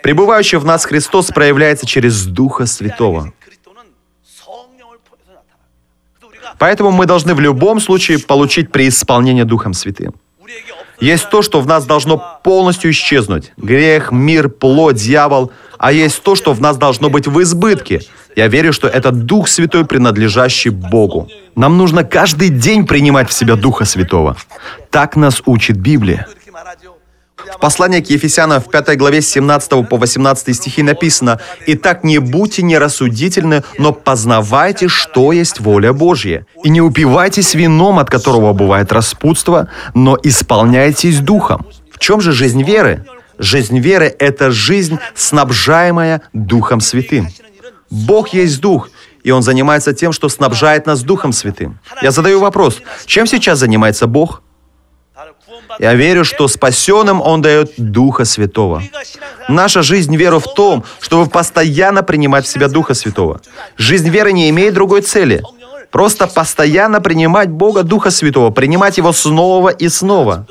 пребывающий 0.02 0.58
в 0.58 0.66
нас 0.66 0.86
Христос 0.86 1.28
проявляется 1.28 1.86
через 1.86 2.26
Духа 2.26 2.66
Святого– 2.66 3.34
Поэтому 6.60 6.92
мы 6.92 7.06
должны 7.06 7.34
в 7.34 7.40
любом 7.40 7.80
случае 7.80 8.20
получить 8.20 8.72
преисполнение 8.72 9.46
Духом 9.46 9.74
Святым. 9.74 10.14
Есть 11.00 11.30
то, 11.30 11.42
что 11.44 11.62
в 11.62 11.68
нас 11.68 11.86
должно 11.86 12.40
полностью 12.44 12.90
исчезнуть. 12.90 13.54
Грех, 13.58 14.12
мир, 14.12 14.50
плоть, 14.50 14.96
дьявол. 14.96 15.52
А 15.78 15.92
есть 15.92 16.24
то, 16.24 16.36
что 16.36 16.54
в 16.54 16.62
нас 16.62 16.78
должно 16.78 17.10
быть 17.10 17.28
в 17.28 17.40
избытке. 17.42 18.02
Я 18.36 18.48
верю, 18.48 18.74
что 18.74 18.88
это 18.88 19.12
Дух 19.12 19.48
Святой, 19.48 19.86
принадлежащий 19.86 20.70
Богу. 20.70 21.30
Нам 21.56 21.78
нужно 21.78 22.04
каждый 22.04 22.50
день 22.50 22.88
принимать 22.88 23.30
в 23.30 23.34
себя 23.34 23.56
Духа 23.56 23.86
Святого. 23.86 24.36
Так 24.90 25.16
нас 25.16 25.42
учит 25.46 25.78
Библия. 25.78 26.28
В 27.56 27.60
послании 27.60 28.02
к 28.02 28.10
Ефесянам 28.10 28.62
в 28.62 28.70
5 28.70 28.98
главе 28.98 29.22
17 29.22 29.88
по 29.88 29.98
18 29.98 30.56
стихи 30.56 30.84
написано 30.84 31.40
«Итак, 31.66 32.04
не 32.04 32.20
будьте 32.20 32.62
нерассудительны, 32.62 33.64
но 33.78 33.94
познавайте, 33.94 34.88
что 34.88 35.32
есть 35.32 35.60
воля 35.60 35.94
Божья. 35.94 36.46
И 36.64 36.70
не 36.70 36.82
упивайтесь 36.82 37.54
вином, 37.54 38.00
от 38.00 38.10
которого 38.10 38.54
бывает 38.54 38.92
распутство, 38.92 39.70
но 39.94 40.18
исполняйтесь 40.22 41.20
духом». 41.20 41.66
В 41.92 42.00
чем 42.00 42.22
же 42.22 42.32
жизнь 42.32 42.64
веры? 42.64 43.06
Жизнь 43.40 43.80
веры– 43.80 44.16
это 44.20 44.52
жизнь, 44.52 45.00
снабжаемая 45.16 46.22
Духом 46.34 46.80
Святым. 46.80 47.30
Бог 47.90 48.30
есть 48.30 48.60
Дух, 48.62 48.90
и 49.24 49.32
Он 49.32 49.42
занимается 49.42 49.94
тем, 49.94 50.12
что 50.12 50.30
снабжает 50.30 50.86
нас 50.86 51.04
Духом 51.04 51.34
Святым. 51.34 51.80
Я 52.02 52.12
задаю 52.12 52.40
вопрос, 52.40 52.82
чем 53.06 53.28
сейчас 53.28 53.60
занимается 53.60 54.08
Бог– 54.08 54.42
я 55.80 55.94
верю, 55.94 56.24
что 56.26 56.48
спасенным 56.48 57.22
Он 57.22 57.42
дает 57.42 57.74
Духа 57.78 58.26
Святого. 58.26 58.84
Наша 59.48 59.82
жизнь 59.82 60.16
веру 60.16 60.40
в 60.40 60.54
том, 60.54 60.84
чтобы 61.00 61.30
постоянно 61.30 62.04
принимать 62.04 62.46
в 62.46 62.50
себя 62.50 62.68
Духа 62.68 62.94
Святого. 62.94 63.42
Жизнь 63.78 64.10
веры 64.10 64.32
не 64.32 64.50
имеет 64.50 64.74
другой 64.74 65.02
цели. 65.02 65.42
Просто 65.92 66.28
постоянно 66.28 67.00
принимать 67.00 67.50
Бога 67.50 67.84
Духа 67.84 68.12
Святого, 68.12 68.50
принимать 68.50 68.98
Его 68.98 69.14
снова 69.14 69.70
и 69.70 69.88
снова. 69.90 70.46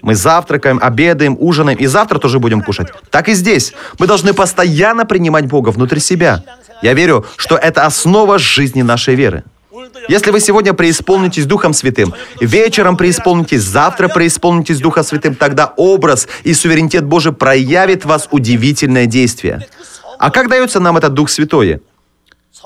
Мы 0.00 0.14
завтракаем, 0.14 0.78
обедаем, 0.80 1.36
ужинаем, 1.38 1.78
и 1.78 1.86
завтра 1.86 2.18
тоже 2.18 2.38
будем 2.38 2.62
кушать. 2.62 2.88
Так 3.10 3.28
и 3.28 3.34
здесь. 3.34 3.74
Мы 3.98 4.06
должны 4.06 4.32
постоянно 4.32 5.04
принимать 5.04 5.46
Бога 5.46 5.70
внутри 5.70 6.00
себя. 6.00 6.44
Я 6.82 6.94
верю, 6.94 7.26
что 7.36 7.56
это 7.56 7.84
основа 7.84 8.38
жизни 8.38 8.82
нашей 8.82 9.16
веры. 9.16 9.42
Если 10.08 10.30
вы 10.30 10.40
сегодня 10.40 10.74
преисполнитесь 10.74 11.46
Духом 11.46 11.72
Святым, 11.72 12.14
вечером 12.40 12.96
преисполнитесь, 12.96 13.62
завтра 13.62 14.08
преисполнитесь 14.08 14.80
духом 14.80 15.04
Святым, 15.04 15.34
тогда 15.34 15.72
образ 15.76 16.28
и 16.44 16.54
суверенитет 16.54 17.04
Божий 17.04 17.32
проявит 17.32 18.04
в 18.04 18.08
вас 18.08 18.28
удивительное 18.30 19.06
действие. 19.06 19.66
А 20.18 20.30
как 20.30 20.48
дается 20.48 20.80
нам 20.80 20.96
этот 20.96 21.14
Дух 21.14 21.30
Святой? 21.30 21.80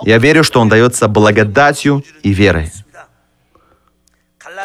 Я 0.02 0.18
верю, 0.18 0.42
что 0.42 0.60
он 0.60 0.68
дается 0.68 1.08
благодатью 1.08 2.04
и 2.22 2.32
верой. 2.32 2.72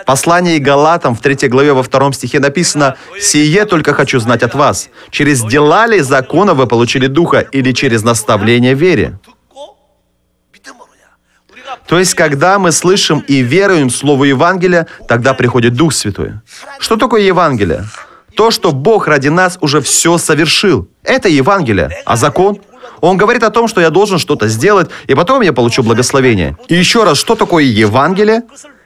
В 0.01 0.05
послании 0.05 0.57
Галатам 0.57 1.15
в 1.15 1.21
3 1.21 1.47
главе 1.47 1.73
во 1.73 1.83
2 1.83 2.11
стихе 2.13 2.39
написано 2.39 2.95
«Сие 3.19 3.65
только 3.65 3.93
хочу 3.93 4.19
знать 4.19 4.43
от 4.43 4.53
вас, 4.53 4.89
через 5.11 5.43
дела 5.43 5.87
ли 5.87 6.01
закона 6.01 6.53
вы 6.53 6.67
получили 6.67 7.07
Духа 7.07 7.39
или 7.39 7.71
через 7.71 8.03
наставление 8.03 8.73
вере?» 8.73 9.19
То 11.87 11.97
есть, 11.99 12.13
когда 12.15 12.59
мы 12.59 12.71
слышим 12.71 13.23
и 13.27 13.41
веруем 13.41 13.89
Слову 13.89 14.25
Евангелия, 14.25 14.87
тогда 15.07 15.33
приходит 15.33 15.73
Дух 15.73 15.93
Святой. 15.93 16.33
Что 16.79 16.97
такое 16.97 17.21
Евангелие? 17.21 17.85
То, 18.35 18.51
что 18.51 18.71
Бог 18.71 19.07
ради 19.07 19.29
нас 19.29 19.57
уже 19.61 19.81
все 19.81 20.17
совершил. 20.17 20.87
Это 21.03 21.29
Евангелие. 21.29 21.89
А 22.05 22.15
закон? 22.15 22.59
Он 23.01 23.17
говорит 23.17 23.43
о 23.43 23.49
том, 23.49 23.67
что 23.67 23.81
я 23.81 23.89
должен 23.89 24.19
что-то 24.19 24.47
сделать, 24.47 24.89
и 25.07 25.15
потом 25.15 25.41
я 25.41 25.53
получу 25.53 25.83
благословение. 25.83 26.57
И 26.67 26.75
еще 26.75 27.03
раз, 27.03 27.17
что 27.17 27.35
такое 27.35 27.63
Евангелие? 27.63 28.43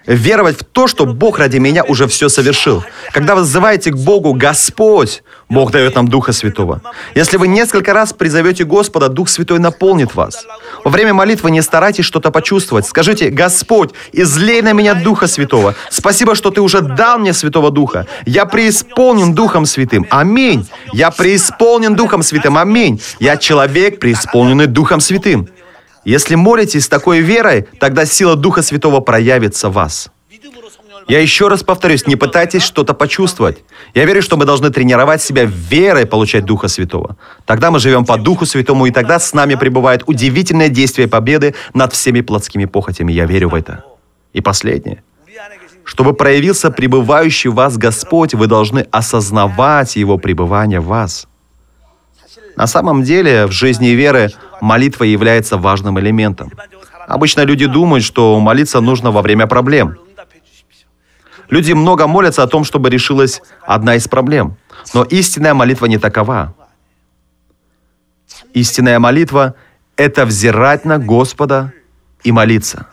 Веровать 0.07 0.61
в 0.61 0.63
то, 0.63 0.87
что 0.87 1.05
Бог 1.05 1.37
ради 1.37 1.57
меня 1.57 1.83
уже 1.83 2.07
все 2.07 2.27
совершил. 2.27 2.83
Когда 3.11 3.35
вы 3.35 3.41
взываете 3.41 3.91
к 3.91 3.97
Богу 3.97 4.33
«Господь», 4.33 5.23
Бог 5.47 5.71
дает 5.71 5.95
нам 5.95 6.07
Духа 6.07 6.31
Святого. 6.31 6.81
Если 7.13 7.37
вы 7.37 7.47
несколько 7.47 7.93
раз 7.93 8.13
призовете 8.13 8.63
Господа, 8.63 9.09
Дух 9.09 9.29
Святой 9.29 9.59
наполнит 9.59 10.15
вас. 10.15 10.45
Во 10.83 10.89
время 10.89 11.13
молитвы 11.13 11.51
не 11.51 11.61
старайтесь 11.61 12.05
что-то 12.05 12.31
почувствовать. 12.31 12.87
Скажите 12.87 13.29
«Господь, 13.29 13.91
излей 14.11 14.61
на 14.61 14.73
меня 14.73 14.95
Духа 14.95 15.27
Святого. 15.27 15.75
Спасибо, 15.89 16.35
что 16.35 16.49
Ты 16.49 16.61
уже 16.61 16.81
дал 16.81 17.19
мне 17.19 17.33
Святого 17.33 17.69
Духа. 17.69 18.07
Я 18.25 18.45
преисполнен 18.45 19.35
Духом 19.35 19.65
Святым. 19.65 20.07
Аминь. 20.09 20.67
Я 20.93 21.11
преисполнен 21.11 21.95
Духом 21.95 22.23
Святым. 22.23 22.57
Аминь. 22.57 23.01
Я 23.19 23.37
человек, 23.37 23.99
преисполненный 23.99 24.65
Духом 24.67 24.99
Святым. 24.99 25.47
Если 26.03 26.35
молитесь 26.35 26.85
с 26.85 26.89
такой 26.89 27.19
верой, 27.19 27.67
тогда 27.79 28.05
сила 28.05 28.35
Духа 28.35 28.61
Святого 28.61 29.01
проявится 29.01 29.69
в 29.69 29.73
вас. 29.73 30.11
Я 31.07 31.19
еще 31.19 31.47
раз 31.47 31.63
повторюсь, 31.63 32.07
не 32.07 32.15
пытайтесь 32.15 32.63
что-то 32.63 32.93
почувствовать. 32.93 33.63
Я 33.93 34.05
верю, 34.05 34.21
что 34.21 34.37
мы 34.37 34.45
должны 34.45 34.69
тренировать 34.69 35.21
себя 35.21 35.45
верой 35.45 36.05
получать 36.05 36.45
Духа 36.45 36.67
Святого. 36.67 37.17
Тогда 37.45 37.71
мы 37.71 37.79
живем 37.79 38.05
по 38.05 38.17
Духу 38.17 38.45
Святому, 38.45 38.85
и 38.85 38.91
тогда 38.91 39.19
с 39.19 39.33
нами 39.33 39.55
пребывает 39.55 40.03
удивительное 40.05 40.69
действие 40.69 41.07
победы 41.07 41.55
над 41.73 41.93
всеми 41.93 42.21
плотскими 42.21 42.65
похотями. 42.65 43.11
Я 43.11 43.25
верю 43.25 43.49
в 43.49 43.55
это. 43.55 43.83
И 44.33 44.41
последнее. 44.41 45.03
Чтобы 45.83 46.13
проявился 46.13 46.71
пребывающий 46.71 47.49
в 47.49 47.55
вас 47.55 47.77
Господь, 47.77 48.33
вы 48.33 48.47
должны 48.47 48.87
осознавать 48.91 49.95
Его 49.95 50.17
пребывание 50.17 50.79
в 50.79 50.85
вас. 50.85 51.27
На 52.55 52.67
самом 52.67 53.03
деле, 53.03 53.47
в 53.47 53.51
жизни 53.51 53.89
веры 53.89 54.31
молитва 54.61 55.03
является 55.03 55.57
важным 55.57 55.99
элементом. 55.99 56.51
Обычно 57.07 57.41
люди 57.41 57.65
думают, 57.65 58.03
что 58.03 58.39
молиться 58.39 58.79
нужно 58.79 59.11
во 59.11 59.21
время 59.21 59.47
проблем. 59.47 59.97
Люди 61.49 61.73
много 61.73 62.07
молятся 62.07 62.43
о 62.43 62.47
том, 62.47 62.63
чтобы 62.63 62.89
решилась 62.89 63.41
одна 63.61 63.95
из 63.95 64.07
проблем. 64.07 64.55
Но 64.93 65.03
истинная 65.03 65.53
молитва 65.53 65.87
не 65.87 65.97
такова. 65.97 66.55
Истинная 68.53 68.99
молитва— 68.99 69.55
это 69.97 70.25
взирать 70.25 70.85
на 70.85 70.97
Господа 70.97 71.73
и 72.23 72.31
молиться. 72.31 72.87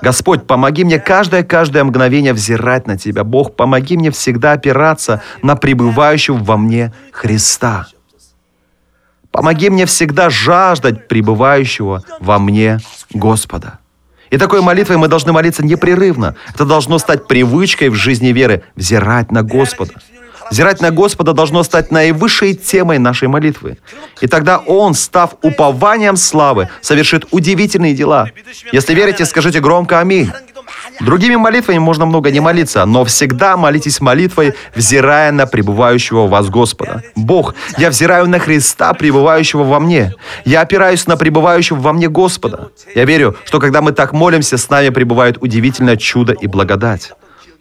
Господь, 0.00 0.46
помоги 0.46 0.84
мне 0.84 0.98
каждое-каждое 0.98 1.82
мгновение 1.82 2.32
взирать 2.32 2.86
на 2.86 2.98
Тебя. 2.98 3.24
Бог, 3.24 3.56
помоги 3.56 3.96
мне 3.96 4.10
всегда 4.10 4.52
опираться 4.52 5.22
на 5.42 5.56
пребывающего 5.56 6.36
во 6.36 6.56
мне 6.56 6.92
Христа. 7.12 7.86
Помоги 9.34 9.68
мне 9.68 9.84
всегда 9.84 10.30
жаждать 10.30 11.08
пребывающего 11.08 12.04
во 12.20 12.38
мне 12.38 12.78
Господа. 13.12 13.80
И 14.30 14.38
такой 14.38 14.60
молитвой 14.60 14.96
мы 14.96 15.08
должны 15.08 15.32
молиться 15.32 15.66
непрерывно. 15.66 16.36
Это 16.54 16.64
должно 16.64 16.98
стать 16.98 17.26
привычкой 17.26 17.88
в 17.88 17.94
жизни 17.96 18.28
веры– 18.28 18.62
взирать 18.76 19.32
на 19.32 19.42
Господа. 19.42 19.94
Взирать 20.52 20.80
на 20.80 20.92
Господа 20.92 21.32
должно 21.32 21.64
стать 21.64 21.90
наивысшей 21.90 22.54
темой 22.54 22.98
нашей 22.98 23.26
молитвы. 23.26 23.78
И 24.20 24.28
тогда 24.28 24.58
Он, 24.58 24.94
став 24.94 25.34
упованием 25.42 26.16
славы, 26.16 26.68
совершит 26.80 27.26
удивительные 27.32 27.92
дела. 27.92 28.28
Если 28.70 28.94
верите, 28.94 29.24
скажите 29.24 29.58
громко 29.58 29.98
«Аминь». 29.98 30.30
Другими 31.00 31.36
молитвами 31.36 31.78
можно 31.78 32.06
много 32.06 32.30
не 32.30 32.40
молиться, 32.40 32.84
но 32.84 33.04
всегда 33.04 33.56
молитесь 33.56 34.00
молитвой, 34.00 34.54
взирая 34.74 35.32
на 35.32 35.46
пребывающего 35.46 36.26
в 36.26 36.30
вас 36.30 36.48
Господа. 36.48 37.02
Бог, 37.16 37.54
я 37.78 37.90
взираю 37.90 38.28
на 38.28 38.38
Христа, 38.38 38.92
пребывающего 38.94 39.64
во 39.64 39.80
мне. 39.80 40.14
Я 40.44 40.60
опираюсь 40.60 41.06
на 41.06 41.16
пребывающего 41.16 41.78
во 41.78 41.92
мне 41.92 42.08
Господа. 42.08 42.70
Я 42.94 43.04
верю, 43.04 43.36
что 43.44 43.58
когда 43.58 43.80
мы 43.80 43.92
так 43.92 44.12
молимся, 44.12 44.56
с 44.56 44.70
нами 44.70 44.90
пребывает 44.90 45.38
удивительное 45.40 45.96
чудо 45.96 46.32
и 46.32 46.46
благодать. 46.46 47.12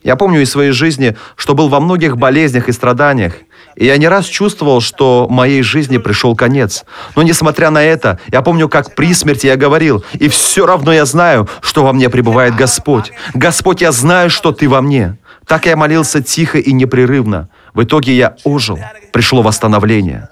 Я 0.03 0.17
помню 0.17 0.41
из 0.41 0.51
своей 0.51 0.71
жизни, 0.71 1.15
что 1.37 1.53
был 1.53 1.69
во 1.69 1.79
многих 1.79 2.17
болезнях 2.17 2.67
и 2.67 2.73
страданиях. 2.73 3.35
И 3.75 3.85
я 3.85 3.97
не 3.97 4.07
раз 4.07 4.25
чувствовал, 4.25 4.81
что 4.81 5.27
моей 5.29 5.63
жизни 5.63 5.97
пришел 5.97 6.35
конец. 6.35 6.85
Но 7.15 7.23
несмотря 7.23 7.69
на 7.69 7.83
это, 7.83 8.19
я 8.31 8.41
помню, 8.41 8.69
как 8.69 8.95
при 8.95 9.13
смерти 9.13 9.47
я 9.47 9.55
говорил, 9.55 10.03
и 10.13 10.27
все 10.27 10.65
равно 10.65 10.93
я 10.93 11.05
знаю, 11.05 11.49
что 11.61 11.83
во 11.83 11.93
мне 11.93 12.09
пребывает 12.09 12.55
Господь. 12.55 13.11
Господь, 13.33 13.81
я 13.81 13.91
знаю, 13.91 14.29
что 14.29 14.51
Ты 14.51 14.69
во 14.69 14.81
мне. 14.81 15.17
Так 15.47 15.65
я 15.65 15.75
молился 15.75 16.21
тихо 16.21 16.57
и 16.57 16.71
непрерывно. 16.71 17.49
В 17.73 17.83
итоге 17.83 18.15
я 18.15 18.35
ожил. 18.43 18.79
Пришло 19.11 19.41
восстановление. 19.41 20.29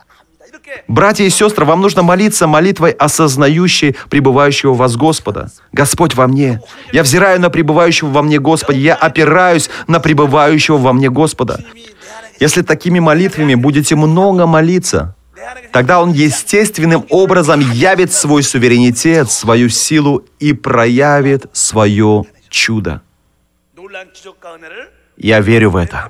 Братья 0.88 1.23
и 1.23 1.30
сестры, 1.30 1.65
вам 1.65 1.82
нужно 1.82 2.01
молиться 2.01 2.47
молитвой, 2.47 2.91
осознающей 2.91 3.95
пребывающего 4.10 4.71
в 4.71 4.77
вас 4.77 4.95
Господа. 4.95 5.49
Господь 5.71 6.15
во 6.15 6.27
мне. 6.27 6.62
Я 6.93 7.04
взираю 7.04 7.41
на 7.41 7.49
пребывающего 7.49 8.10
во 8.10 8.21
мне 8.21 8.39
Господа. 8.39 8.77
Я 8.77 8.95
опираюсь 8.95 9.69
на 9.88 9.99
пребывающего 9.99 10.77
во 10.77 10.93
мне 10.93 11.10
Господа. 11.10 11.60
Если 12.41 12.63
такими 12.63 12.99
молитвами 12.99 13.54
будете 13.54 13.95
много 13.95 14.47
молиться, 14.47 15.15
тогда 15.71 16.01
Он 16.01 16.12
естественным 16.12 17.06
образом 17.10 17.60
явит 17.60 18.12
свой 18.12 18.41
суверенитет, 18.41 19.30
свою 19.30 19.69
силу 19.69 20.25
и 20.39 20.54
проявит 20.54 21.45
свое 21.54 22.25
чудо. 22.49 23.01
Я 25.17 25.39
верю 25.39 25.69
в 25.69 25.75
это. 25.75 26.10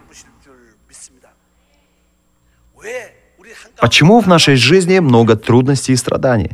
Почему 3.77 4.21
в 4.21 4.27
нашей 4.27 4.55
жизни 4.55 4.99
много 4.99 5.35
трудностей 5.35 5.91
и 5.91 5.97
страданий? 5.97 6.51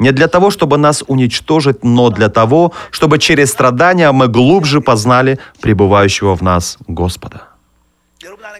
Не 0.00 0.10
для 0.10 0.26
того, 0.26 0.50
чтобы 0.50 0.78
нас 0.78 1.04
уничтожить, 1.06 1.84
но 1.84 2.10
для 2.10 2.28
того, 2.28 2.72
чтобы 2.90 3.20
через 3.20 3.50
страдания 3.50 4.10
мы 4.10 4.26
глубже 4.26 4.80
познали 4.80 5.38
пребывающего 5.60 6.34
в 6.34 6.42
нас 6.42 6.76
Господа. 6.88 7.57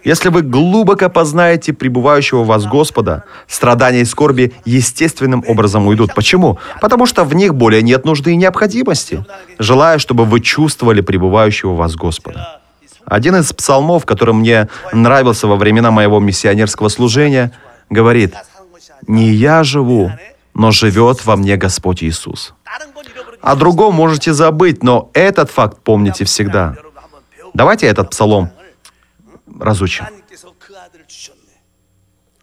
Если 0.03 0.29
вы 0.29 0.41
глубоко 0.41 1.09
познаете 1.09 1.73
пребывающего 1.73 2.43
в 2.43 2.47
вас 2.47 2.65
Господа, 2.65 3.23
страдания 3.47 4.01
и 4.01 4.05
скорби 4.05 4.53
естественным 4.65 5.43
образом 5.47 5.87
уйдут. 5.87 6.13
Почему? 6.13 6.57
Потому 6.81 7.05
что 7.05 7.23
в 7.23 7.33
них 7.35 7.55
более 7.55 7.81
нет 7.81 8.05
нужды 8.05 8.31
и 8.31 8.35
необходимости. 8.35 9.25
Желаю, 9.57 9.99
чтобы 9.99 10.25
вы 10.25 10.39
чувствовали 10.39 11.01
пребывающего 11.01 11.73
в 11.73 11.77
вас 11.77 11.95
Господа. 11.95 12.59
Один 13.05 13.35
из 13.35 13.51
псалмов, 13.53 14.05
который 14.05 14.33
мне 14.33 14.69
нравился 14.93 15.47
во 15.47 15.55
времена 15.55 15.91
моего 15.91 16.19
миссионерского 16.19 16.89
служения, 16.89 17.51
говорит, 17.89 18.35
«Не 19.07 19.29
я 19.31 19.63
живу, 19.63 20.11
но 20.53 20.71
живет 20.71 21.25
во 21.25 21.35
мне 21.35 21.57
Господь 21.57 22.03
Иисус». 22.03 22.53
О 23.41 23.55
другом 23.55 23.95
можете 23.95 24.33
забыть, 24.33 24.83
но 24.83 25.09
этот 25.13 25.49
факт 25.49 25.77
помните 25.83 26.25
всегда. 26.25 26.75
Давайте 27.53 27.87
этот 27.87 28.11
псалом 28.11 28.51
разучим. 29.59 30.05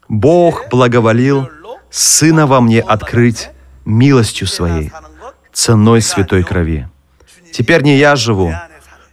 Бог 0.09 0.69
благоволил 0.69 1.49
Сына 1.89 2.47
во 2.47 2.61
мне 2.61 2.81
открыть 2.81 3.49
милостью 3.85 4.47
Своей, 4.47 4.91
ценой 5.53 6.01
святой 6.01 6.43
крови. 6.43 6.89
Теперь 7.53 7.81
не 7.81 7.97
я 7.97 8.15
живу, 8.15 8.53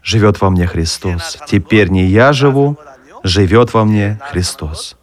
живет 0.03 0.41
во 0.41 0.51
мне 0.51 0.67
Христос. 0.67 1.39
Теперь 1.47 1.89
не 1.89 2.07
я 2.07 2.33
живу, 2.33 2.77
живет 3.23 3.73
во 3.73 3.85
мне 3.85 4.21
Христос. 4.31 4.97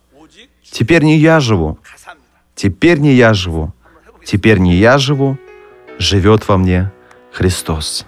Теперь 0.64 1.04
не 1.04 1.18
я 1.18 1.40
живу, 1.40 1.80
теперь 2.56 3.00
не 3.00 3.14
я 3.14 3.34
живу, 3.34 3.74
теперь 4.26 4.60
не 4.60 4.76
я 4.76 4.98
живу, 4.98 5.38
живет 5.98 6.48
во 6.48 6.58
мне 6.58 6.92
Христос. 7.32 8.06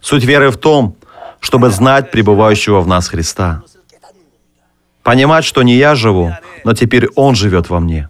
Суть 0.00 0.24
веры 0.24 0.50
в 0.50 0.56
том, 0.56 0.96
чтобы 1.40 1.70
знать 1.70 2.10
пребывающего 2.10 2.80
в 2.80 2.86
нас 2.86 3.08
Христа. 3.08 3.62
Понимать, 5.02 5.44
что 5.44 5.62
не 5.62 5.76
я 5.76 5.94
живу, 5.94 6.32
но 6.64 6.74
теперь 6.74 7.08
Он 7.16 7.34
живет 7.34 7.70
во 7.70 7.80
мне. 7.80 8.08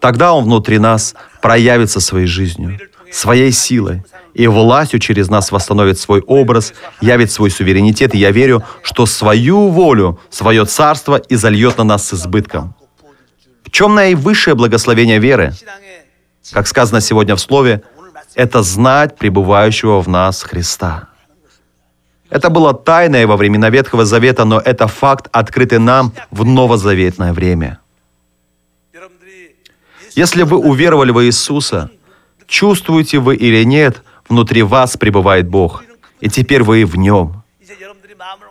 Тогда 0.00 0.34
Он 0.34 0.44
внутри 0.44 0.78
нас 0.78 1.14
проявится 1.40 2.00
своей 2.00 2.26
жизнью, 2.26 2.78
своей 3.10 3.50
силой, 3.50 4.04
и 4.34 4.46
властью 4.46 5.00
через 5.00 5.28
нас 5.28 5.50
восстановит 5.50 5.98
свой 5.98 6.20
образ, 6.20 6.74
явит 7.00 7.32
свой 7.32 7.50
суверенитет, 7.50 8.14
и 8.14 8.18
я 8.18 8.30
верю, 8.30 8.62
что 8.82 9.06
свою 9.06 9.68
волю, 9.68 10.20
свое 10.30 10.64
царство 10.66 11.16
и 11.16 11.34
зальет 11.34 11.78
на 11.78 11.84
нас 11.84 12.06
с 12.06 12.14
избытком. 12.14 12.74
В 13.64 13.70
чем 13.70 13.94
наивысшее 13.94 14.54
благословение 14.54 15.18
веры? 15.18 15.52
Как 16.52 16.66
сказано 16.66 17.00
сегодня 17.00 17.34
в 17.34 17.40
Слове, 17.40 17.82
это 18.38 18.62
знать 18.62 19.16
пребывающего 19.16 20.00
в 20.00 20.08
нас 20.08 20.44
Христа. 20.44 21.08
Это 22.30 22.50
было 22.50 22.72
тайное 22.72 23.26
во 23.26 23.36
времена 23.36 23.68
Ветхого 23.68 24.04
Завета, 24.04 24.44
но 24.44 24.60
это 24.60 24.86
факт, 24.86 25.28
открытый 25.32 25.80
нам 25.80 26.12
в 26.30 26.44
новозаветное 26.44 27.32
время. 27.32 27.80
Если 30.14 30.44
вы 30.44 30.58
уверовали 30.58 31.10
в 31.10 31.24
Иисуса, 31.24 31.90
чувствуете 32.46 33.18
вы 33.18 33.34
или 33.34 33.64
нет, 33.64 34.04
внутри 34.28 34.62
вас 34.62 34.96
пребывает 34.96 35.48
Бог, 35.48 35.82
и 36.20 36.28
теперь 36.28 36.62
вы 36.62 36.84
в 36.84 36.96
Нем. 36.96 37.42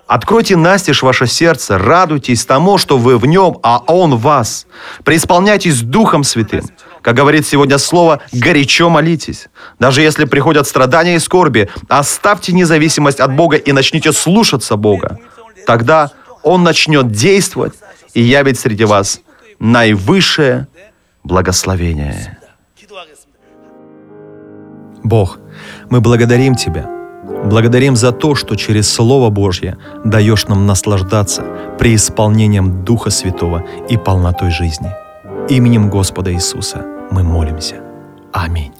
Откройте 0.06 0.58
настежь 0.58 1.02
ваше 1.02 1.28
сердце, 1.28 1.78
радуйтесь 1.78 2.45
тому, 2.45 2.78
что 2.78 2.97
вы 2.97 3.17
в 3.17 3.26
Нем, 3.26 3.58
а 3.63 3.80
Он 3.88 4.15
в 4.15 4.21
вас. 4.21 4.67
Преисполняйтесь 5.06 5.82
Духом 5.82 6.26
Святым– 6.26 6.65
как 7.01 7.15
говорит 7.15 7.45
сегодня 7.45 7.77
слово, 7.77 8.21
горячо 8.31 8.89
молитесь. 8.89 9.47
Даже 9.79 10.01
если 10.01 10.25
приходят 10.25 10.67
страдания 10.67 11.15
и 11.15 11.19
скорби, 11.19 11.69
оставьте 11.88 12.53
независимость 12.53 13.19
от 13.19 13.36
Бога 13.36 13.57
и 13.57 13.71
начните 13.71 14.12
слушаться 14.12 14.75
Бога. 14.75 15.19
Тогда 15.65 16.12
Он 16.43 16.63
начнет 16.63 17.12
действовать 17.12 17.73
и 18.13 18.21
явить 18.21 18.60
среди 18.60 18.86
вас 18.86 19.21
наивысшее 19.60 20.67
благословение. 21.23 22.38
Бог, 25.03 25.39
мы 25.89 26.01
благодарим 26.01 26.55
Тебя. 26.55 26.86
Благодарим 27.45 27.95
за 27.95 28.12
то, 28.12 28.36
что 28.36 28.55
через 28.55 28.91
Слово 28.91 29.29
Божье 29.29 29.77
даешь 30.03 30.47
нам 30.47 30.65
наслаждаться 30.65 31.43
преисполнением 31.79 32.83
Духа 32.83 33.10
Святого 33.10 33.65
и 33.89 33.97
полнотой 33.97 34.51
жизни. 34.51 34.91
Именем 35.49 35.89
Господа 35.89 36.33
Иисуса 36.33 36.86
мы 37.10 37.23
молимся. 37.23 37.81
Аминь. 38.33 38.76